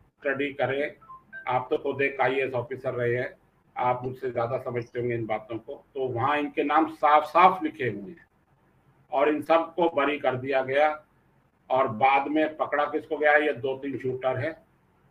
[0.00, 0.96] स्टडी करें।
[1.48, 3.34] आप तो खुद एक आई ऑफिसर रहे हैं,
[3.76, 7.88] आप मुझसे ज़्यादा समझते होंगे इन बातों को। तो वहाँ इनके नाम साफ़ साफ़ लिखे
[7.88, 8.26] हुए हैं।
[9.12, 11.02] और इन सबको बरी कर दिया गया।
[11.70, 13.36] और बाद में पकड़ा किसको गया?
[13.36, 14.50] ये दो तीन शूटर है।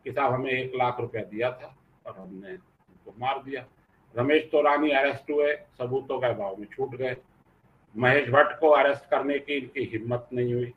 [0.06, 1.76] कि साहब हमें एक लाख रुपया दिया था,
[2.06, 3.66] और हमने उनको मार दिया।
[4.16, 7.16] रमेश तोरानी अरेस्ट हुए, सबूतों के अभाव में छूट गए।
[7.96, 10.74] महेश भट्ट को अरेस्ट करने की इनकी हिम्मत नहीं हुई।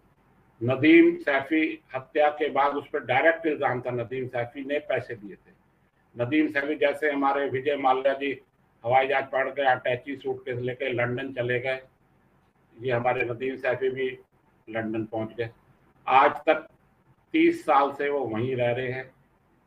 [0.61, 1.63] नदीम सैफी
[1.95, 5.53] हत्या के बाद उस पर डायरेक्ट इल्ज़ाम था। नदीम सैफी ने पैसे दिए थे।
[6.15, 8.31] नदीम सैफी जैसे हमारे विजय माल्या जी
[8.85, 11.81] हवाई जहाज़ पढ़ के अटैची सूट के लेके लंदन चले गए।
[12.77, 14.09] ये हमारे नदीम सैफी भी
[14.69, 15.51] लंदन पहुँच गए।
[16.07, 16.67] आज तक
[17.35, 19.11] तीस साल से वो वहीं रह रहे हैं।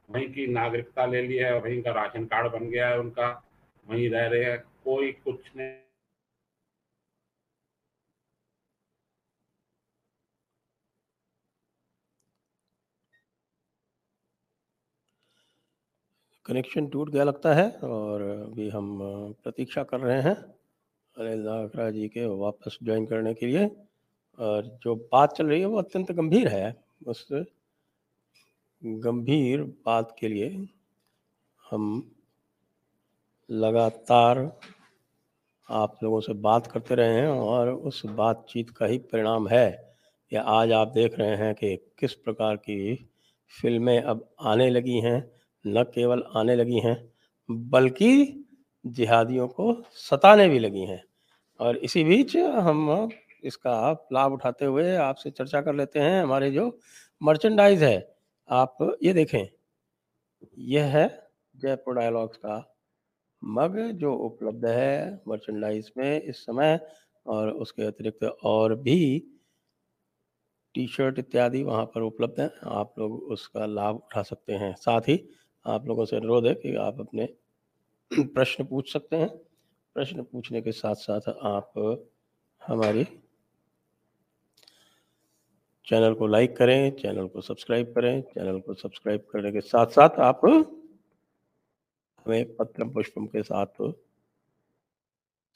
[0.09, 3.29] वहीं की नागरिकता ले ली है वहीं का राशन कार्ड बन गया है उनका।
[3.85, 5.90] वहीं रह रहे हैं। कोई कुछ नहीं।
[16.45, 18.97] कनेक्शन टूट गया लगता है और अभी हम
[19.43, 20.35] प्रतीक्षा कर रहे हैं
[21.15, 23.65] नागरा जी के वापस ज्वाइन करने के लिए।
[24.39, 26.75] और जो बात चल रही है वो अत्यंत गंभीर है।
[27.07, 27.27] उस
[28.81, 30.49] गंभीर बात के लिए
[31.71, 31.85] हम
[33.49, 34.39] लगातार
[35.69, 39.69] आप लोगों से बात करते रहे हैं और उस बातचीत का ही परिणाम है।
[40.31, 42.95] कि आज आप देख रहे हैं कि किस प्रकार की
[43.61, 46.97] फ़िल्में अब आने लगी हैं। न केवल आने लगी हैं,
[47.49, 48.45] बल्कि
[48.85, 51.03] जिहादियों को सताने भी लगी हैं।
[51.59, 53.09] और इसी बीच हम
[53.43, 56.79] इसका लाभ उठाते हुए आपसे चर्चा कर लेते हैं। हमारे जो
[57.21, 58.15] मर्चेंडाइज है,
[58.49, 59.47] आप ये देखें।
[60.57, 61.07] यह है
[61.55, 62.67] जयपुर डायलॉग्स का
[63.41, 66.79] मग जो उपलब्ध है मर्चेंडाइज में इस समय,
[67.25, 68.97] और उसके अतिरिक्त और भी
[70.75, 75.01] टी शर्ट इत्यादि वहाँ पर उपलब्ध हैं। आप लोग उसका लाभ उठा सकते हैं। साथ
[75.01, 75.15] ही
[75.65, 77.25] आप लोगों से अनुरोध है कि आप अपने
[78.35, 79.29] प्रश्न पूछ सकते हैं।
[79.95, 81.73] प्रश्न पूछने के साथ साथ आप
[82.61, 83.03] हमारी
[85.87, 90.19] चैनल को लाइक करें, चैनल को सब्सक्राइब करें, चैनल को सब्सक्राइब करने के साथ साथ
[90.19, 90.41] आप
[92.25, 93.81] हमें पत्र पुष्पम के साथ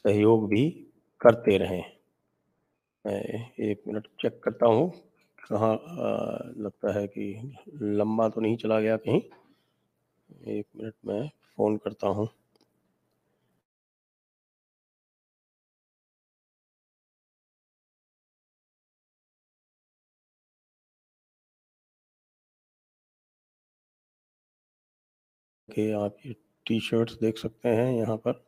[0.05, 0.69] सहयोग भी
[1.21, 1.83] करते रहें।
[3.05, 3.21] मैं
[3.59, 4.89] एक मिनट चेक करता हूँ।
[5.49, 5.73] कहाँ
[6.57, 9.21] लगता है कि लंबा तो नहीं चला गया कहीं।
[10.29, 12.27] एक मिनट में फ़ोन करता हूँ।
[25.69, 26.35] कि आप ये
[26.65, 28.43] टी शर्ट्स देख सकते हैं यहाँ पर।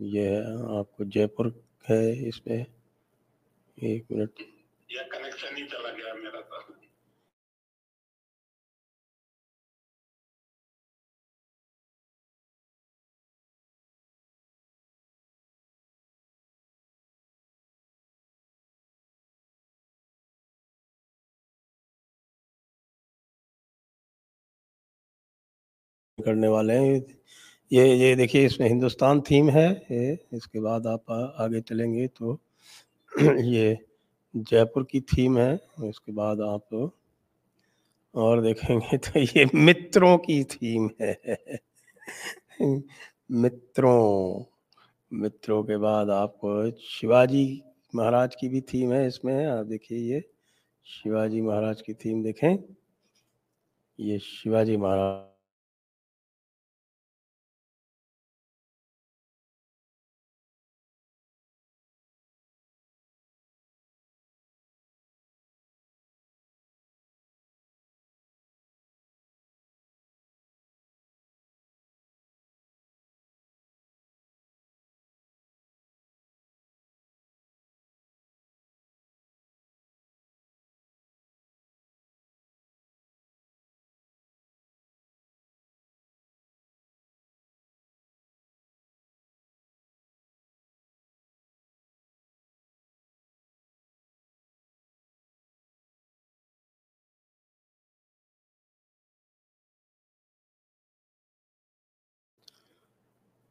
[0.00, 0.36] ये
[0.78, 2.66] आपको जयपुर है इसमें।
[3.78, 4.30] एक मिनट।
[5.12, 6.14] कनेक्शन ही चला गया
[26.28, 27.00] करने वाले हैं।
[27.70, 32.38] ये ये देखिए इसमें हिंदुस्तान थीम है ये इसके बाद आप आ, आगे चलेंगे तो
[33.40, 33.78] ये
[34.34, 36.92] जयपुर की थीम है उसके बाद आप
[38.14, 41.16] और देखेंगे तो ये मित्रों की थीम है।
[43.30, 44.44] मित्रों
[45.12, 47.44] मित्रों के बाद आपको शिवाजी
[47.94, 50.20] महाराज की भी थीम है इसमें आप देखिए ये
[50.86, 52.56] शिवाजी महाराज की थीम देखें।
[53.98, 55.27] ये शिवाजी महाराज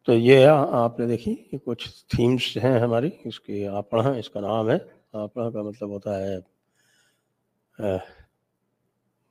[0.08, 4.78] तो ये आपने देखी ये कुछ थीम्स हैं हमारी, इसकी आपड़ा इसका नाम है।
[5.15, 6.41] आपड़ा का मतलब होता है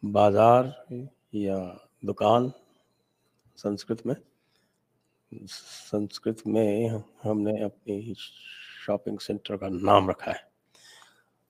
[0.03, 0.65] बाज़ार
[1.35, 1.57] या
[2.05, 2.53] दुकान,
[3.59, 4.15] संस्कृत में।
[5.33, 8.15] संस्कृत में हमने अपनी
[8.87, 10.49] शॉपिंग सेंटर का नाम रखा है।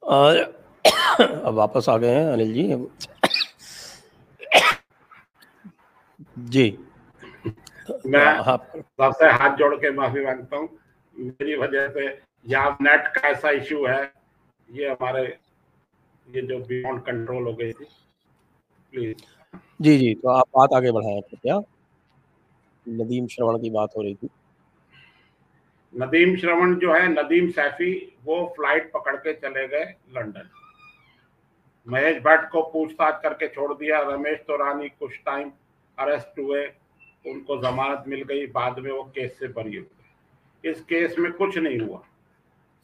[0.03, 0.37] और
[1.19, 2.87] अब वापस आ गए हैं, अनिल जी।
[6.39, 6.79] जी।
[8.07, 10.68] मैं सबसे हाथ जोड़ के माफ़ी माँगता हूँ।
[11.14, 12.07] मेरी वजह से
[12.46, 14.03] यहाँ नेट का ऐसा इशू है
[14.68, 15.25] ये हमारे
[16.27, 17.85] ये जो बियॉन्ड कंट्रोल हो गई थी।
[18.94, 19.22] प्लीज़
[19.83, 21.59] जी जी तो आप बात आगे बढ़ाएँ क्या
[22.87, 24.29] नदीम श्रवण की बात हो रही थी।
[25.94, 27.92] नदीम श्रवण जो है नदीम सैफी
[28.25, 29.85] वो फ़्लाइट पकड़ के चले गए
[30.16, 30.49] लंदन
[31.87, 35.51] महेश भट्ट को पूछताछ करके छोड़ दिया रमेश तोरानी कुछ टाइम
[35.99, 36.64] अरेस्ट हुए।
[37.27, 41.33] उनको जमानत मिल गई, बाद में वो केस से बरी हो गए इस केस में
[41.33, 42.03] कुछ नहीं हुआ।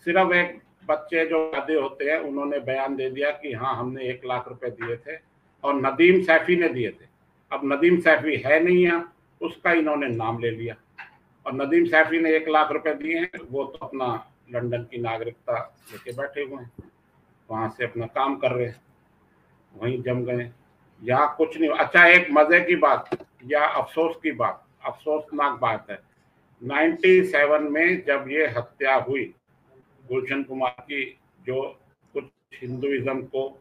[0.04, 4.24] सिर्फ़ एक बच्चे जो वादे होते हैं, उन्होंने बयान दे दिया कि हाँ हमने एक
[4.24, 5.18] लाख रुपए दिए थे
[5.64, 7.06] और नदीम सैफी ने दिए थे।
[7.52, 10.76] अब नदीम सैफी है नहीं यहाँ, उसका इन्होंने नाम ले लिया।
[11.46, 15.76] और नदीम सैफी ने एक लाख रुपए दिए हैं, वो तो अपना लंदन की नागरिकता
[15.92, 16.72] लेके बैठे हुए हैं।
[17.50, 18.82] वहाँ से अपना काम कर रहे हैं।
[19.76, 20.50] वहीं जम गए।
[21.02, 25.98] यहाँ कुछ नहीं अच्छा एक मज़े की बात या अफसोस की बात, अफसोसनाक बात है।
[26.62, 29.34] 97 में जब ये हत्या हुई,
[30.08, 31.80] गुलशन कुमार की, जो
[32.12, 33.60] कुछ हिंदुइज्म को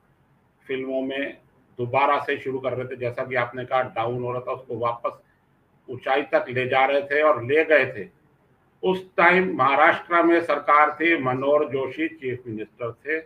[0.67, 1.37] फ़िल्मों में
[1.77, 4.77] दोबारा से शुरू कर रहे थे, जैसा कि आपने कहा, डाउन हो रहा था, उसको
[4.77, 5.21] वापस
[5.89, 8.09] ऊंचाई तक ले जा रहे थे और ले गए थे।
[8.83, 13.19] उस टाइम महाराष्ट्र में सरकार थी, मनोहर जोशी चीफ मिनिस्टर थे,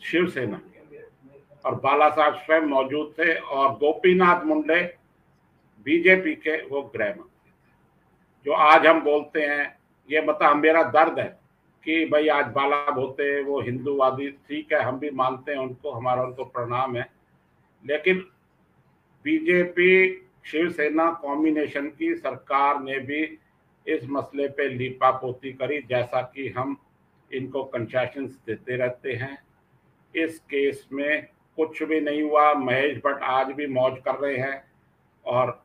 [0.00, 0.56] शिवसेना
[1.64, 4.96] और बाला साहब स्वयं मौजूद थे और गोपीनाथ मुंडे
[5.84, 7.52] बीजेपी के वो गृह मंत्री थे।
[8.46, 9.78] जो आज हम बोलते हैं,
[10.10, 11.40] ये मतलब मेरा दर्द है
[11.84, 16.22] कि भाई आज बाला होते, वो हिंदूवादी, ठीक है, हम भी मानते हैं उनको, हमारा
[16.22, 17.12] उनको प्रणाम है।
[17.86, 18.18] लेकिन
[19.24, 23.38] बीजेपी, शिवसेना, कॉम्बिनेशन की सरकार ने भी
[23.86, 26.76] इस मसले पे लीपा पोती करी, जैसा कि हम
[27.32, 29.42] इनको कंसेशन देते रहते हैं।
[30.16, 34.72] इस केस में कुछ भी नहीं हुआ, महेश भट्ट आज भी मौज कर रहे हैं
[35.26, 35.64] और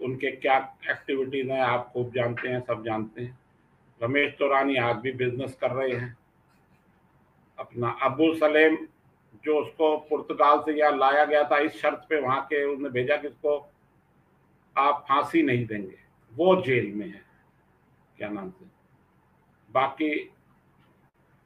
[0.00, 3.38] उनके क्या एक्टिविटीज़ हैं, आप खूब जानते हैं, सब जानते हैं।
[4.02, 6.16] रमेश तोरानी आज भी बिज़नेस कर रहे हैं।
[7.58, 8.88] अपना अबू सलेम,
[9.44, 13.16] जो उसको पुर्तगाल से यहाँ लाया गया था, इस शर्त पे वहाँ के उसने भेजा
[13.16, 13.72] कि उसको
[14.76, 15.98] आप फांसी नहीं देंगे।
[16.34, 17.22] वो जेल में है।
[18.18, 18.64] क्या नाम से?
[19.72, 20.32] बाकी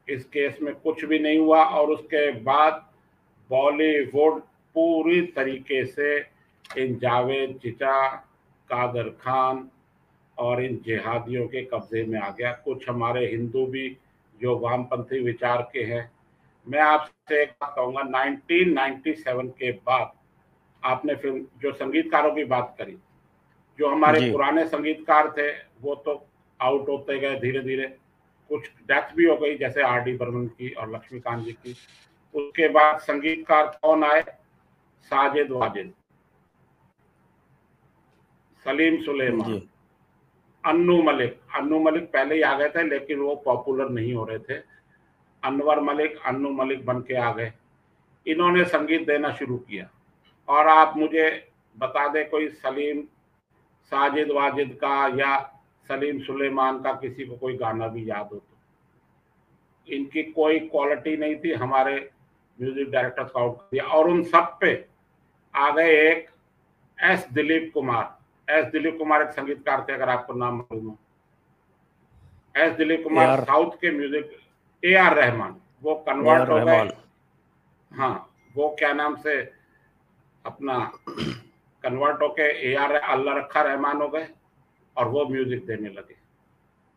[0.08, 2.92] इस केस में कुछ भी नहीं हुआ और उसके बाद
[3.50, 4.40] बॉलीवुड
[4.74, 6.16] पूरी तरीके से
[6.78, 8.08] इन जावेद चिचा
[8.70, 9.68] कादर खान
[10.38, 13.88] और इन जिहादियों के कब्जे में आ गया। कुछ हमारे हिंदू भी
[14.40, 16.10] जो वामपंथी विचार के हैं।
[16.66, 20.12] मैं आपसे एक बात कहूँगा 1997 के बाद
[20.82, 22.96] आपने फ़िल्म जो संगीतकारों की बात करी
[23.78, 26.24] जो हमारे पुराने संगीतकार थे वो तो
[26.60, 27.86] आउट होते गए धीरे धीरे
[28.50, 31.76] कुछ डेथ भी हो गई जैसे आर डी बर्मन की और लक्ष्मीकांत जी की।
[32.36, 34.22] उसके बाद संगीतकार कौन आए?
[35.02, 35.92] साजिद वाजिद।
[38.64, 39.60] सलीम सुलेमान।
[40.64, 44.38] अन्नू मलिक। अन्नू मलिक पहले ही आ गए थे लेकिन वो पॉपुलर नहीं हो रहे
[44.38, 44.54] थे।
[45.44, 47.52] अनवर मलिक अन्नू मलिक बन के आ गए।
[48.26, 49.88] इन्होंने संगीत देना शुरू किया।
[50.48, 53.02] और आप मुझे बता दें कोई सलीम
[53.86, 55.38] साजिद वाजिद का या
[55.88, 58.56] सलीम सुलेमान का किसी को कोई गाना भी याद हो तो।
[59.92, 62.10] इनकी कोई क्वालिटी नहीं थी। हमारे
[62.58, 64.72] म्यूज़िक डायरेक्टर आउट कर दिया। और उन सब पे
[65.54, 66.28] आ गए एक
[66.98, 68.14] एस दिलीप कुमार।
[68.48, 70.96] एस दिलीप कुमार एक संगीतकार थे अगर आपको नाम मालूम हो।
[72.54, 74.36] एस दिलीप कुमार साउथ के म्यूज़िक
[74.82, 76.88] ए आर रहमान वो कन्वर्ट हो गए।
[77.92, 78.14] हाँ
[78.54, 79.40] वो क्या नाम से
[80.44, 80.78] अपना
[81.84, 84.28] कन्वर्ट होके ए आर अल्लाह रखा रहमान हो गए
[84.96, 86.16] और वो म्यूज़िक देने लगे।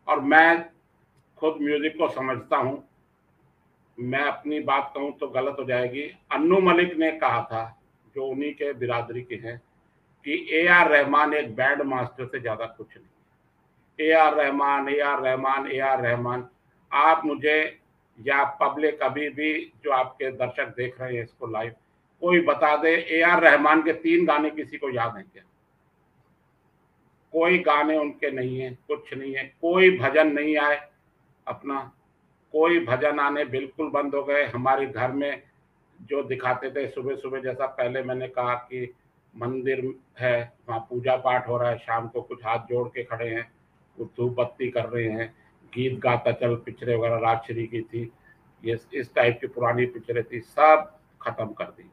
[0.08, 0.64] और मैं
[1.38, 2.76] खुद म्यूज़िक को समझता हूँ।
[4.00, 7.64] मैं अपनी बात कहूँ तो गलत हो जाएगी। अन्नू मलिक ने कहा था,
[8.16, 9.56] जो उन्हीं के बिरादरी के हैं,
[10.26, 14.98] कि ए आर रहमान एक बैंड मास्टर से ज़्यादा कुछ नहीं। A R Rahman A
[15.00, 16.48] R Rahman A R Rahman,
[16.92, 17.58] आप मुझे
[18.18, 19.52] या पब्लिक अभी भी
[19.84, 21.74] जो आपके दर्शक देख रहे हैं इसको लाइव
[22.22, 25.42] कोई बता दे ए आर रहमान के तीन गाने किसी को याद है क्या?
[27.32, 30.80] कोई गाने उनके नहीं है, कुछ नहीं है, कोई भजन नहीं आए
[31.46, 31.80] अपना।
[32.52, 35.42] कोई भजन आने बिल्कुल बंद हो गए। हमारे घर में
[36.02, 38.94] जो दिखाते थे सुबह सुबह जैसा पहले मैंने कहा कि
[39.36, 43.28] मंदिर है, वहाँ पूजा पाठ हो रहा है, शाम को कुछ हाथ जोड़ के खड़े
[43.28, 43.52] हैं,
[43.96, 45.34] कुछ धूप बत्ती कर रहे हैं,
[45.74, 48.12] गीत गाता चल, पिक्चरें वगैरह राजश्री की थी,
[48.64, 51.90] ये इस टाइप की पुरानी पिक्चरें थी, सब खत्म कर दी।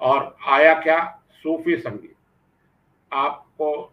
[0.00, 1.22] और आया क्या?
[1.32, 2.14] सूफी संगीत।
[3.12, 3.92] आपको,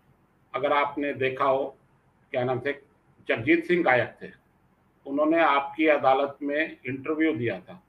[0.55, 1.77] अगर आपने देखा हो,
[2.31, 2.71] क्या नाम थे
[3.27, 4.27] जगजीत सिंह गायक थे।
[5.09, 7.81] उन्होंने आपकी अदालत में इंटरव्यू दिया था।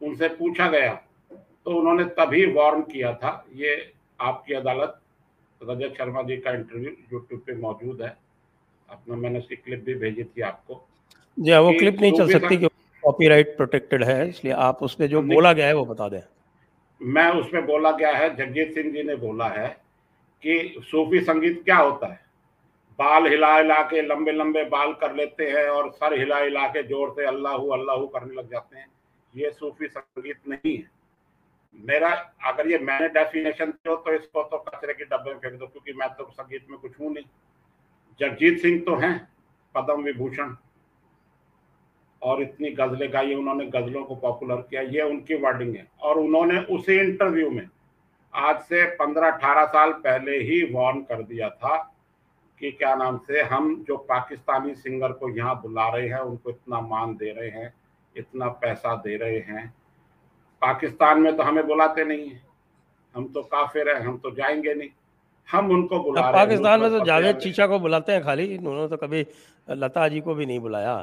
[0.00, 0.94] उनसे पूछा गया
[1.30, 3.74] तो उन्होंने तभी वार्न किया था ये
[4.20, 5.00] आपकी अदालत
[5.60, 8.16] रजत शर्मा जी का इंटरव्यू यूट्यूब पे मौजूद है।
[8.88, 10.84] अपना मैंने उसकी क्लिप भी भेजी थी आपको।
[11.36, 15.22] जी हाँ, वो क्लिप नहीं चल सकती क्योंकि कॉपीराइट प्रोटेक्टेड है इसलिए आप उसमें जो
[15.24, 16.20] बोला गया है वो बता दें।
[17.00, 19.68] मैं उसमें बोला गया है जगजीत सिंह जी ने बोला है
[20.42, 22.20] कि सूफी संगीत क्या होता है?
[22.98, 26.82] बाल हिला हिला के लंबे लंबे बाल कर लेते हैं और सर हिला हिला के
[26.84, 28.86] ज़ोर से अल्लाह अल्लाह करने लग जाते हैं।
[29.34, 30.90] ये सूफी संगीत नहीं है।
[31.78, 32.08] मेरा,
[32.46, 35.92] अगर ये मैंने डेफिनेशन दो तो इसको तो कचरे के डब्बे में फेंक दो, क्योंकि
[35.92, 37.24] मैं तो संगीत में कुछ हूँ नहीं।
[38.20, 39.28] जगजीत सिंह तो हैं,
[39.74, 40.54] पद्म विभूषण।
[42.22, 46.58] और इतनी गजलें गाई, उन्होंने गजलों को पॉपुलर किया। ये उनकी वर्डिंग है। और उन्होंने
[46.74, 47.68] उसी इंटरव्यू में
[48.34, 51.76] आज से पंद्रह अठारह साल पहले ही वार्न कर दिया था
[52.60, 56.80] कि क्या नाम से हम जो पाकिस्तानी सिंगर को यहाँ बुला रहे हैं उनको इतना
[56.80, 57.72] मान दे रहे हैं
[58.16, 59.66] इतना पैसा दे रहे हैं।
[60.62, 62.40] पाकिस्तान में तो हमें बुलाते नहीं है।
[63.14, 64.88] हम तो काफिर है हम तो जाएँगे नहीं।
[65.48, 68.96] हम उनको बुला रहे पाकिस्तान में तो जावेद चीचा को बुलाते हैं खाली उन्होंने तो
[68.96, 69.26] कभी
[69.68, 70.96] लता जी को भी नहीं बुलाया।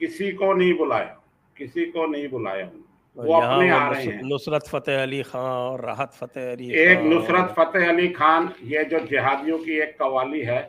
[0.00, 1.16] किसी को नहीं बुलाया
[1.56, 2.70] किसी को नहीं बुलाया
[3.18, 7.54] वो अपने आ रहे हैं। नुसरत फतेह अली खान और राहत फतेह अली एक नुसरत
[7.56, 10.60] फतेह अली खान ये जो जिहादियों की एक कवाली है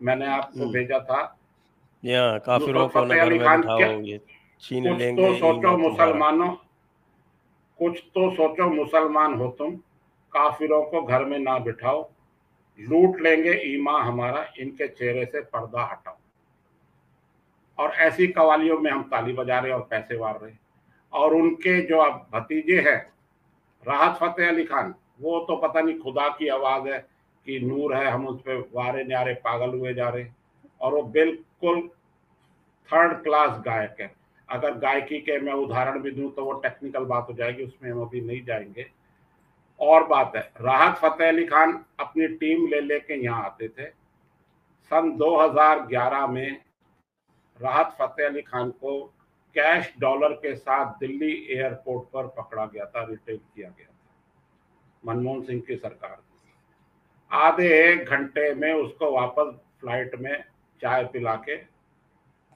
[0.00, 1.22] मैंने आपको हम्म। भेजा था।
[2.46, 4.18] काफिरों को नगर में
[4.62, 6.48] छीन लेंगे तो सोचो मुसलमानों
[7.78, 9.76] कुछ तो सोचो मुसलमान हो तुम
[10.32, 12.00] काफिरों को घर में ना बिठाओ
[12.80, 16.16] लूट लेंगे ईमा हमारा इनके चेहरे से पर्दा हटाओ।
[17.78, 20.52] और ऐसी कवालियों में हम ताली बजा रहे और पैसे वार रहे
[21.12, 23.00] और उनके जो अब भतीजे हैं,
[23.88, 26.98] राहत फतेह अली खान, वो तो पता नहीं खुदा की आवाज़ है
[27.46, 30.26] कि नूर है, हम उस पर वारे न्यारे पागल हुए जा रहे
[30.80, 31.80] और वो बिल्कुल
[32.88, 34.14] थर्ड क्लास गायक है।
[34.48, 38.00] अगर गायकी के मैं उदाहरण भी दूँ तो वो टेक्निकल बात हो जाएगी, उसमें हम
[38.02, 38.86] अभी नहीं जाएँगे।
[39.80, 43.86] और बात है, राहत फतेह अली खान अपनी टीम ले लेके यहाँ आते थे।
[44.90, 46.60] सन 2011 में
[47.60, 49.14] राहत फतेह अली खान को
[49.54, 55.42] कैश डॉलर के साथ दिल्ली एयरपोर्ट पर पकड़ा गया था, रिटेन किया गया था। मनमोहन
[55.42, 56.22] सिंह की सरकार
[57.30, 60.44] आधे एक घंटे में उसको वापस फ़्लाइट में
[60.80, 61.56] चाय पिला के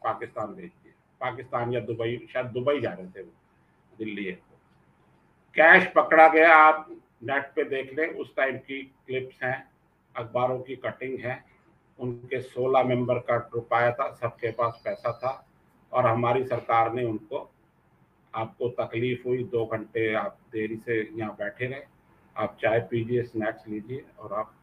[0.04, 3.32] पाकिस्तान भेज दिया। पाकिस्तान या दुबई, शायद दुबई जा रहे थे वो,
[3.98, 9.70] दिल्ली एयरपोर्ट। कैश पकड़ा गया, आप नेट पे देख लें, उस टाइम की क्लिप्स हैं,
[10.16, 11.44] अखबारों की कटिंग है,
[11.98, 15.46] उनके 16 मेंबर का ग्रुप आया था, सबके पास पैसा था
[15.92, 17.50] और हमारी सरकार ने उनको,
[18.34, 21.82] आपको तकलीफ़ हुई दो घंटे आप देरी से यहाँ बैठे रहे।
[22.36, 24.54] आप चाय पीजिए, स्नैक्स लीजिए और आप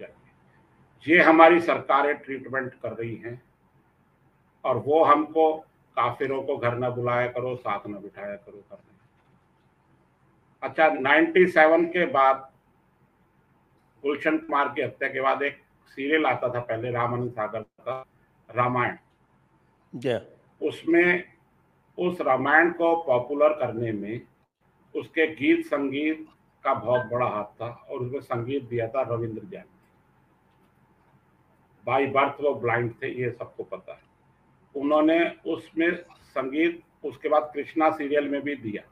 [0.00, 3.40] जाइए। ये हमारी सरकारें ट्रीटमेंट कर रही हैं
[4.64, 5.52] और वो हमको
[5.96, 8.96] काफिरों को घर ना बुलाया करो, साथ ना बिठाया करो करने
[10.62, 12.48] अच्छा 97 के बाद
[14.04, 18.04] गुलशन कुमार की हत्या के बाद एक सीरियल आता था पहले रामानंद सागर का,
[18.48, 18.96] रामायण।
[20.62, 21.24] उसमें
[21.98, 24.20] उस रामायण को पॉपुलर करने में
[24.96, 26.28] उसके गीत संगीत
[26.64, 29.64] का बहुत बड़ा हाथ था और उसमें संगीत दिया था रविंद्र जैन।
[31.84, 34.02] बाई बर्थ वो ब्लाइंड थे, ये सबको पता है।
[34.76, 38.82] उन्होंने उसमें संगीत, उसके बाद कृष्णा सीरियल में भी दिया।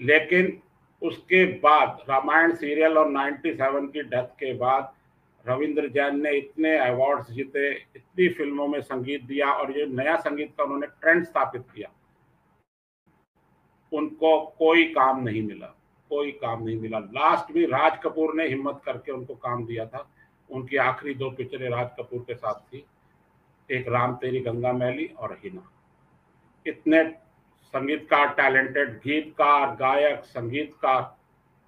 [0.00, 0.62] लेकिन
[1.02, 4.94] उसके बाद रामायण सीरियल और 97 की डेथ के बाद
[5.46, 10.54] रविंद्र जैन ने इतने अवार्ड्स जीते, इतनी फ़िल्मों में संगीत दिया और ये नया संगीत
[10.58, 11.88] का उन्होंने ट्रेंड स्थापित किया।
[13.92, 15.66] उनको कोई काम नहीं मिला,
[16.10, 20.08] कोई काम नहीं मिला। लास्ट भी राज कपूर ने हिम्मत करके उनको काम दिया था।
[20.50, 22.84] उनकी आखिरी दो पिक्चरें राज कपूर के साथ थी।
[23.70, 25.68] एक राम तेरी गंगा मैली और हिना।
[26.66, 27.04] इतने
[27.74, 31.16] संगीतकार टैलेंटेड गीतकार, गायक, संगीतकार,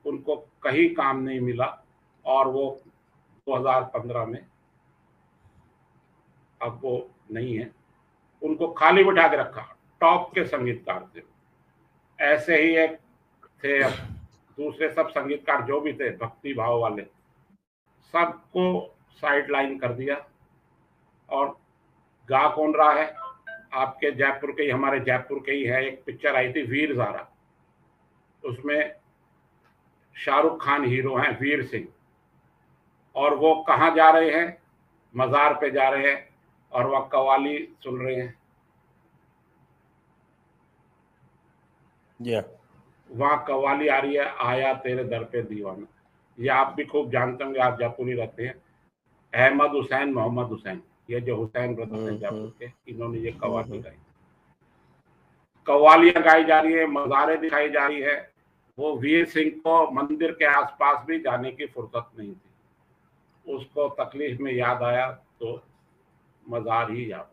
[0.04, 1.66] उनको कहीं काम नहीं मिला
[2.24, 2.80] और वो
[3.48, 4.46] 2015 में
[6.62, 7.72] अब वो नहीं है।
[8.42, 11.20] उनको खाली बिठा के रखा, टॉप के संगीतकार थे।
[12.20, 12.98] ऐसे ही एक
[13.64, 13.92] थे अब,
[14.56, 17.02] दूसरे सब संगीतकार जो भी थे, भक्ति भाव वाले,
[18.12, 20.26] सबको साइड लाइन कर दिया।
[21.30, 21.58] और
[22.30, 23.14] गा कौन रहा है?
[23.72, 27.28] आपके जयपुर के ही, हमारे जयपुर के ही है, एक पिक्चर आई थी, वीर जारा।
[28.44, 28.94] उसमें
[30.16, 31.88] शाहरुख खान हीरो हैं, वीर सिंह।
[33.16, 34.58] और वो कहाँ जा रहे हैं?
[35.14, 36.28] मज़ार पे जा रहे हैं
[36.72, 38.34] और वह कवाली सुन रहे हैं।
[42.20, 42.42] हाँ।
[43.10, 45.86] वहाँ कवाली आ रही है आया तेरे दर पे दीवाना।
[46.38, 48.54] ये आप भी खूब जानते होंगे आप जयपुर ही रहते हैं।
[49.32, 53.32] अहमद हुसैन मोहम्मद हुसैन ये जो हुसैन ब्रदर हैं हम्म, जयपुर हम्म। के इन्होंने ये
[53.32, 53.96] कवाली गाई।
[55.66, 58.16] कवालियाँ गाई जा रही है मजारे दिखाई जा रही है।
[58.78, 62.50] वो वीर सिंह को मंदिर के आसपास भी जाने की फुर्सत नहीं थी।
[63.46, 65.06] उसको तकलीफ़ में याद आया
[65.40, 65.60] तो
[66.46, 67.30] मजार ही याद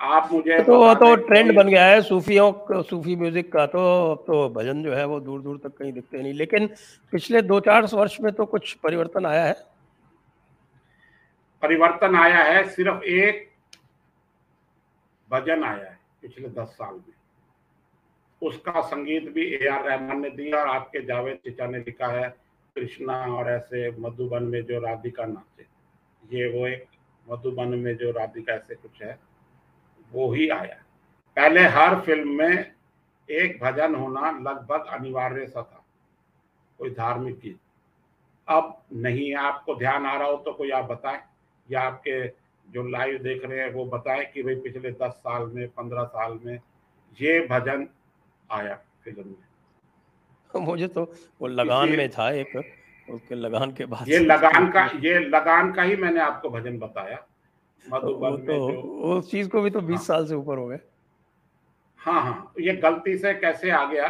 [0.00, 3.84] आप मुझे तो वो तो ट्रेंड बन गया है सूफियों सूफी म्यूज़िक का तो
[4.26, 6.66] तो भजन जो है वो दूर दूर तक कहीं दिखते नहीं। लेकिन
[7.12, 9.54] पिछले दो चार वर्ष में तो कुछ परिवर्तन आया है?
[11.62, 13.48] परिवर्तन आया है सिर्फ़ एक
[15.30, 17.14] भजन आया है पिछले दस साल में।
[18.42, 22.28] उसका संगीत भी ए आर रहमान ने दिया और आपके जावेद चिचा ने लिखा है।
[22.76, 25.66] कृष्णा और ऐसे मधुबन में जो राधिका नाचे,
[26.22, 26.84] ये वो एक
[27.26, 29.18] मधुबन में जो राधिका ऐसे कुछ है,
[30.12, 30.82] वो ही आया।
[31.36, 32.72] पहले हर फ़िल्म में
[33.28, 35.84] एक भजन होना लगभग अनिवार्य सा था,
[36.80, 37.58] कोई धार्मिक गीत
[38.48, 41.20] अब नहीं, आपको ध्यान आ रहा हो तो कोई आप बताएँ,
[41.68, 42.26] या आपके
[42.66, 46.38] जो लाइव देख रहे हैं वो बताएँ कि भाई पिछले दस साल में, पंद्रह साल
[46.44, 46.58] में
[47.18, 47.86] ये भजन
[48.50, 48.74] आया
[49.04, 49.44] फ़िल्म में।
[50.70, 51.02] मुझे तो
[51.40, 52.56] वो लगान में था एक
[53.08, 57.18] उसके लगान के बाद ये लगान का ये लगान का ही मैंने आपको भजन बताया।
[57.84, 58.56] मधुबन तो
[59.06, 60.78] वो चीज़ को भी तो बीस हाँ, साल से ऊपर हो गए।
[62.00, 64.06] हाँ हाँ ये गलती से कैसे आ गया?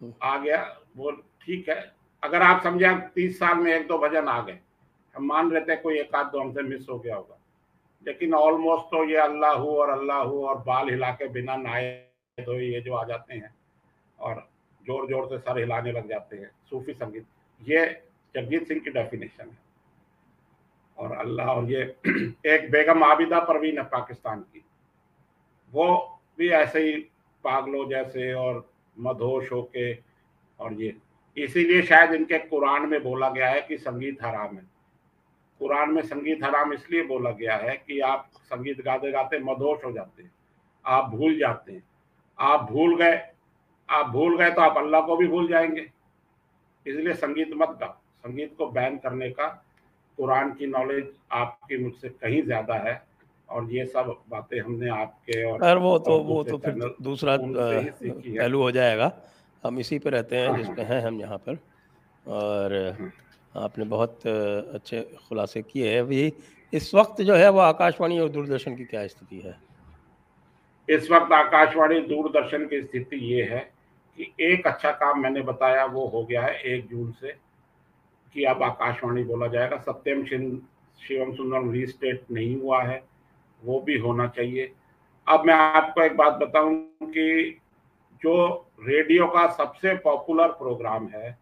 [0.00, 0.60] हम्म। आ गया
[0.96, 1.10] वो
[1.44, 1.92] ठीक है।
[2.22, 4.58] अगर आप समझे तीस साल में एक दो भजन आ गए।
[5.14, 7.38] हम मान रहे थे कोई एक आध दो हमसे मिस हो गया होगा।
[8.06, 11.90] लेकिन ऑलमोस्ट तो ये अल्लाह हो और अल्लाह हो और बाल हिला के बिना नहाए
[12.38, 13.54] तो ये जो आ जाते हैं।
[14.18, 14.48] और
[14.86, 17.26] ज़ोर ज़ोर से सर हिलाने लग जाते हैं, सूफी संगीत।
[17.60, 17.84] ये
[18.34, 19.58] जगजीत सिंह की डेफिनेशन है।
[20.98, 21.82] और अल्लाह, और ये
[22.46, 24.64] एक बेगम आबिदा परवीन है पाकिस्तान की।
[25.72, 26.92] वो भी ऐसे ही
[27.44, 29.94] पागलों जैसे और मधोश होके
[30.58, 30.96] और ये।
[31.36, 34.64] इसीलिए शायद इनके कुरान में बोला गया है कि संगीत हराम है।
[35.60, 39.92] कुरान में संगीत हराम इसलिए बोला गया है कि आप संगीत गाते गाते मधोश हो
[39.92, 40.32] जाते हैं।
[40.84, 41.82] आप भूल जाते हैं।
[42.38, 43.31] आप भूल गए
[43.88, 45.86] आप भूल गए तो आप अल्लाह को भी भूल जाएँगे।
[46.86, 49.46] इसलिए संगीत मत गाओ। संगीत को बैन करने का
[50.18, 53.02] कुरान की नॉलेज आपकी मुझसे कहीं ज़्यादा है
[53.48, 58.70] और ये सब बातें हमने आपके और वो तो वो तो फिर दूसरा पहलू हो
[58.70, 59.12] जाएगा।
[59.64, 61.58] हम इसी पे रहते हैं हाँ, जिसमें हाँ। हैं हम यहाँ पर।
[62.26, 63.10] और हाँ।
[63.54, 66.32] आपने बहुत अच्छे खुलासे किए हैं। अभी
[66.72, 69.54] इस वक्त जो है वो आकाशवाणी और दूरदर्शन की क्या स्थिति है?
[70.94, 73.60] इस वक्त आकाशवाणी दूरदर्शन की स्थिति ये है
[74.18, 77.32] कि एक अच्छा काम मैंने बताया वो हो गया है एक जून से
[78.34, 83.02] कि अब आकाशवाणी बोला जाएगा। सत्यम शिवम सुंदरम रीस्टेट नहीं हुआ है
[83.62, 84.72] वो भी होना चाहिए।
[85.26, 86.74] अब मैं आपको एक बात बताऊँ
[87.04, 87.60] कि
[88.22, 88.34] जो
[88.80, 91.36] रेडियो का सबसे पॉपुलर प्रोग्राम है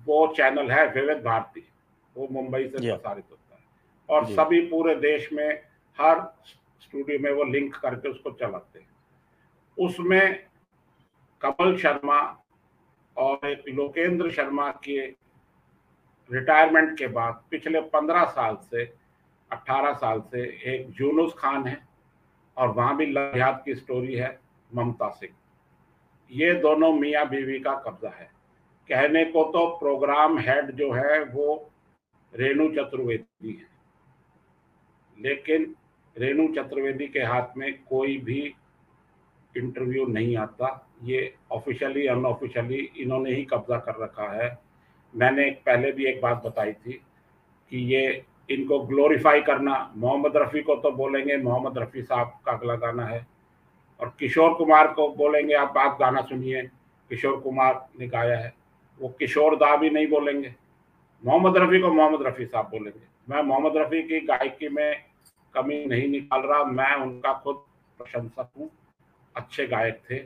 [0.00, 1.66] वो चैनल है विविध भारती।
[2.16, 3.62] वो मुंबई से प्रसारित होता है।
[4.08, 5.48] और सभी पूरे देश में
[5.98, 6.20] हर
[6.80, 8.88] स्टूडियो में वो लिंक करके उसको चलाते हैं।
[9.78, 10.46] उसमें
[11.40, 12.20] कमल शर्मा
[13.16, 15.00] और एक लोकेंद्र शर्मा के
[16.30, 18.84] रिटायरमेंट के बाद पिछले पंद्रह साल से
[19.50, 20.42] अट्ठारह साल से
[20.74, 21.88] एक जूनुस खान है
[22.56, 24.38] और वहाँ भी लहयात की स्टोरी है
[24.74, 25.34] ममता सिंह।
[26.30, 28.30] ये दोनों मियाँ बीवी का कब्जा है।
[28.88, 31.70] कहने को तो प्रोग्राम हेड जो है वो
[32.32, 33.68] रेणु चतुर्वेदी है।
[35.18, 35.74] लेकिन
[36.20, 38.40] रेणु चतुर्वेदी के हाथ में कोई भी
[39.54, 40.68] इंटरव्यू नहीं आता।
[41.04, 44.58] ये ऑफिशियली अनऑफिशियली इन्होंने ही कब्जा कर रखा है।
[45.14, 50.74] मैंने पहले भी एक बात बताई थी कि ये इनको ग्लोरीफाई करना, मोहम्मद रफ़ी को
[50.76, 53.26] तो बोलेंगे, मोहम्मद रफ़ी साहब का अगला गाना है।
[54.00, 56.62] और किशोर कुमार को बोलेंगे, आप आप गाना सुनिए,
[57.10, 58.52] किशोर कुमार ने गाया है।
[59.00, 60.54] वो किशोर दा भी नहीं बोलेंगे,
[61.22, 65.09] मोहम्मद रफ़ी को मोहम्मद रफ़ी साहब बोलेंगे। मैं मोहम्मद रफ़ी की गायकी में
[65.54, 67.64] कमी नहीं निकाल रहा। मैं उनका खुद
[68.00, 68.70] प्रशंसक हूँ।
[69.36, 70.18] अच्छे गायक थे।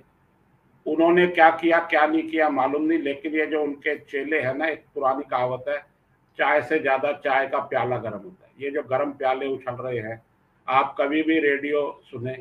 [0.87, 4.67] उन्होंने क्या किया, क्या नहीं किया मालूम नहीं, लेकिन ये जो उनके चेले हैं ना,
[4.67, 5.79] एक पुरानी कहावत है,
[6.39, 9.99] चाय से ज़्यादा चाय का प्याला गर्म होता है। ये जो गर्म प्याले उछल रहे
[9.99, 10.23] हैं,
[10.69, 12.35] आप कभी भी रेडियो सुने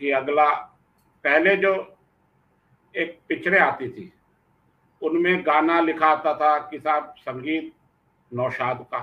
[0.00, 0.50] कि अगला,
[1.24, 1.74] पहले जो
[2.94, 4.12] एक पिक्चरें आती थी,
[5.02, 7.72] उनमें गाना लिखा आता था कि साहब संगीत
[8.32, 9.00] नौशाद का।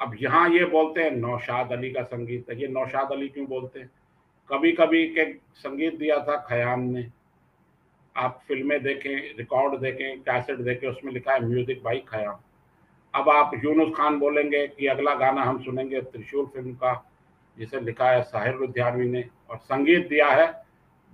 [0.00, 3.80] अब यहाँ ये बोलते हैं, नौशाद अली का संगीत है। ये नौशाद अली क्यों बोलते
[3.80, 3.90] हैं?
[4.50, 7.06] कभी कभी के संगीत दिया था खयाम ने।
[8.16, 12.38] आप फ़िल्में देखें, रिकॉर्ड देखें, कैसेट देखें, उसमें लिखा है म्यूज़िक बाई खयाम
[13.14, 16.92] अब आप यूनुस खान बोलेंगे कि अगला गाना हम सुनेंगे त्रिशूल फ़िल्म का,
[17.56, 20.46] जिसे लिखा है साहिर लुधियानवी ने, और संगीत दिया है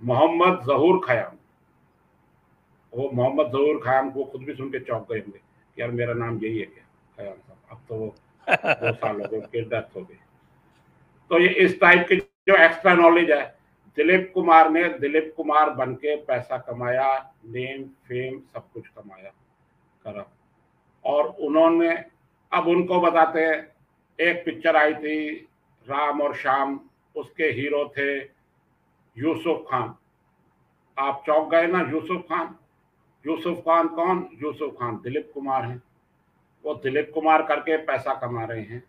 [0.01, 1.35] मोहम्मद जहूर खयाम
[2.93, 5.39] वो मोहम्मद जहूर खयाम को खुद भी सुन के चौंक गए होंगे
[5.77, 6.83] यार मेरा नाम यही है क्या?
[7.17, 8.15] खयाम साहब, अब तो
[8.49, 10.19] दो साल हो गए उसकी डेथ हो गई।
[11.29, 13.57] तो ये इस टाइप की जो एक्स्ट्रा नॉलेज है,
[13.97, 19.31] दिलीप कुमार ने, दिलीप कुमार बन के पैसा कमाया नेम फेम सब कुछ कमाया,
[20.03, 20.25] करा।
[21.05, 22.05] और उन्होंने,
[22.53, 23.75] अब उनको बताते हैं,
[24.19, 25.35] एक पिक्चर आई थी,
[25.87, 26.79] राम और शाम
[27.15, 28.17] उसके हीरो थे
[29.17, 29.95] यूसुफ खान।
[30.97, 32.55] आप चौक गए ना यूसुफ खान?
[33.27, 34.29] यूसुफ खान कौन?
[34.43, 35.83] यूसुफ खान, दिलीप कुमार हैं।
[36.65, 38.83] वो दिलीप कुमार करके पैसा कमा रहे हैं।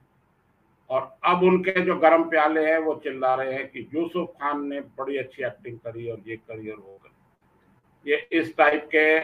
[0.91, 4.81] और अब उनके जो गर्म प्याले हैं, वो चिल्ला रहे हैं कि यूसुफ खान ने
[4.81, 9.19] बड़ी अच्छी एक्टिंग करी और ये करी और वो करी। ये इस टाइप के,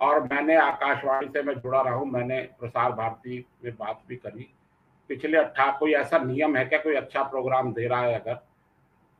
[0.00, 4.48] और मैंने आकाशवाणी से मैं जुड़ा रहा हूँ, मैंने प्रसार भारती में बात भी करी।
[5.10, 8.34] पिछले अट्ठा, कोई ऐसा नियम है क्या, कोई अच्छा प्रोग्राम दे रहा है अगर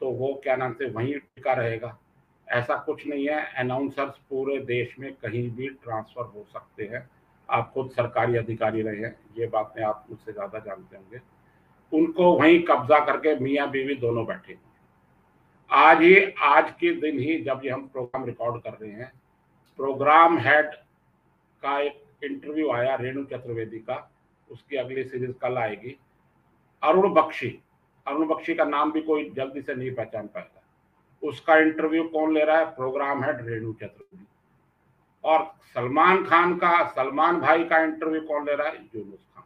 [0.00, 1.98] तो वो क्या नाम से, वहीं टिका रहेगा।
[2.48, 7.08] ऐसा कुछ नहीं है अनाउंसर्स पूरे देश में कहीं भी ट्रांसफ़र हो सकते हैं।
[7.48, 11.20] आप खुद सरकारी अधिकारी रहे हैं, ये बातें आप मुझसे ज़्यादा जानते होंगे।
[11.92, 14.56] उनको वहीं कब्जा करके मियाँ बीवी दोनों बैठे
[15.70, 19.12] आज ही, आज के दिन ही जब ये हम प्रोग्राम रिकॉर्ड कर रहे हैं,
[19.78, 20.70] प्रोग्राम हेड
[21.62, 24.10] का एक इंटरव्यू आया रेणु चतुर्वेदी का,
[24.48, 25.96] उसकी अगली सीरीज़ कल आएगी।
[26.82, 27.58] अरुण बख्शी
[28.06, 30.62] अरुण बख्शी का नाम भी कोई जल्दी से नहीं पहचान पाएगा।
[31.22, 32.64] उसका इंटरव्यू कौन ले रहा है?
[32.66, 34.26] Programme head Renu Chaturvedi.
[35.24, 38.84] और सलमान खान का, सलमान भाई का इंटरव्यू कौन ले रहा है?
[38.84, 39.44] यूनुस खान।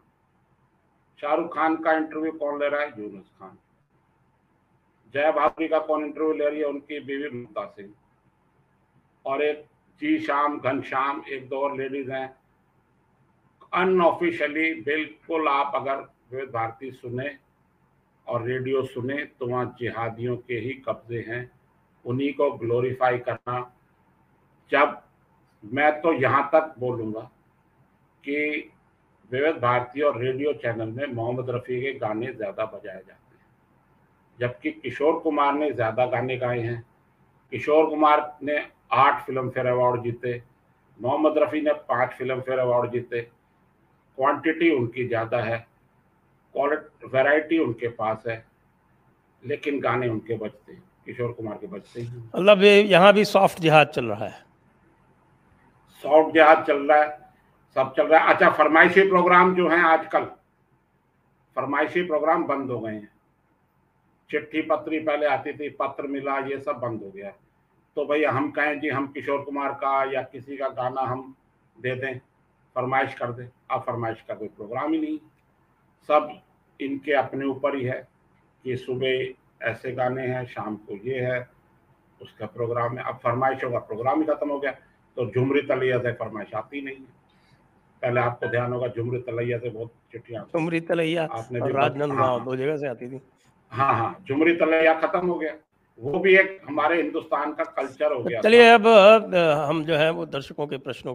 [1.20, 3.02] शाहरुख खान का इंटरव्यू कौन ले रहा है?
[3.02, 3.58] यूनुस खान।
[5.14, 6.66] जया भाभी का कौन इंटरव्यू ले रही है?
[6.66, 7.94] उनकी बीवी ममता सिंह।
[9.26, 9.66] और एक
[10.00, 12.36] जी शाम घनश्याम एक दो और लेडीज़ हैं।
[13.74, 17.38] अनऑफिशियली बिल्कुल आप अगर विविध भारती सुने
[18.26, 21.60] और रेडियो सुने तो वहाँ जिहादियों के ही कब्जे हैं।
[22.04, 23.76] उन्हीं को ग्लोरीफाई करना।
[24.70, 25.05] जब
[25.64, 27.20] मैं तो यहाँ तक बोलूँगा
[28.24, 28.72] कि
[29.30, 33.44] विविध भारती और रेडियो चैनल में मोहम्मद रफ़ी के गाने ज़्यादा बजाए जाते हैं।
[34.38, 36.84] जबकि किशोर कुमार ने ज़्यादा गाने गाए हैं।
[37.52, 38.58] किशोर कुमार ने
[38.94, 40.42] आठ फ़िल्म फेयर अवार्ड जीते,
[41.00, 43.20] मोहम्मद रफ़ी ने पाँच फ़िल्म फेयर अवार्ड जीते।
[44.18, 45.58] क्वांटिटी उनकी ज़्यादा है,
[46.54, 48.44] क्वालिटी, वैरायटी उनके पास है,
[49.42, 53.86] लेकिन गाने उनके बजते हैं, किशोर कुमार के बजते हैं। मतलब यहाँ भी सॉफ्ट जिहाद
[53.88, 54.44] चल रहा है।
[56.04, 57.08] सॉफ्ट जिहाद चल रहा है,
[57.76, 60.24] सब चल रहा है। अच्छा फरमाइशी प्रोग्राम जो हैं आजकल,
[61.56, 63.10] फरमाइशी प्रोग्राम बंद हो गए हैं।
[64.30, 67.32] चिट्ठी पत्री पहले आती थी, पत्र मिला, ये सब बंद हो गया
[67.96, 71.34] तो भाई, हम कहें जी, हम किशोर कुमार का या किसी का गाना हम
[71.76, 72.18] दे दें,
[72.76, 75.18] फरमाइश कर दें अब फरमाइश का कोई प्रोग्राम ही नहीं।
[76.08, 76.40] सब
[76.80, 78.06] इनके अपने ऊपर ही है
[78.64, 81.48] कि सुबह ऐसे गाने हैं, शाम को ये है,
[82.20, 84.74] उसका प्रोग्राम है। अब फरमाइश होगा, प्रोग्राम ही खत्म हो गया।
[85.16, 87.14] तो झुमरी तलैया से फरमाइश आती नहीं है।
[88.02, 92.56] पहले आपको ध्यान होगा झुमरी तलैया से बहुत चिट्ठियाँ झुमरी तलैया आपने राजनंद हाँ, दो
[92.56, 93.20] जगह से आती थी।
[93.72, 95.54] हाँ हाँ झुमरी तलैया खत्म हो गया।
[95.98, 98.86] वो भी एक हमारे हिंदुस्तान का कल्चर हो गया चलिए अब
[99.68, 101.14] हम जो है वो दर्शकों के प्रश्नों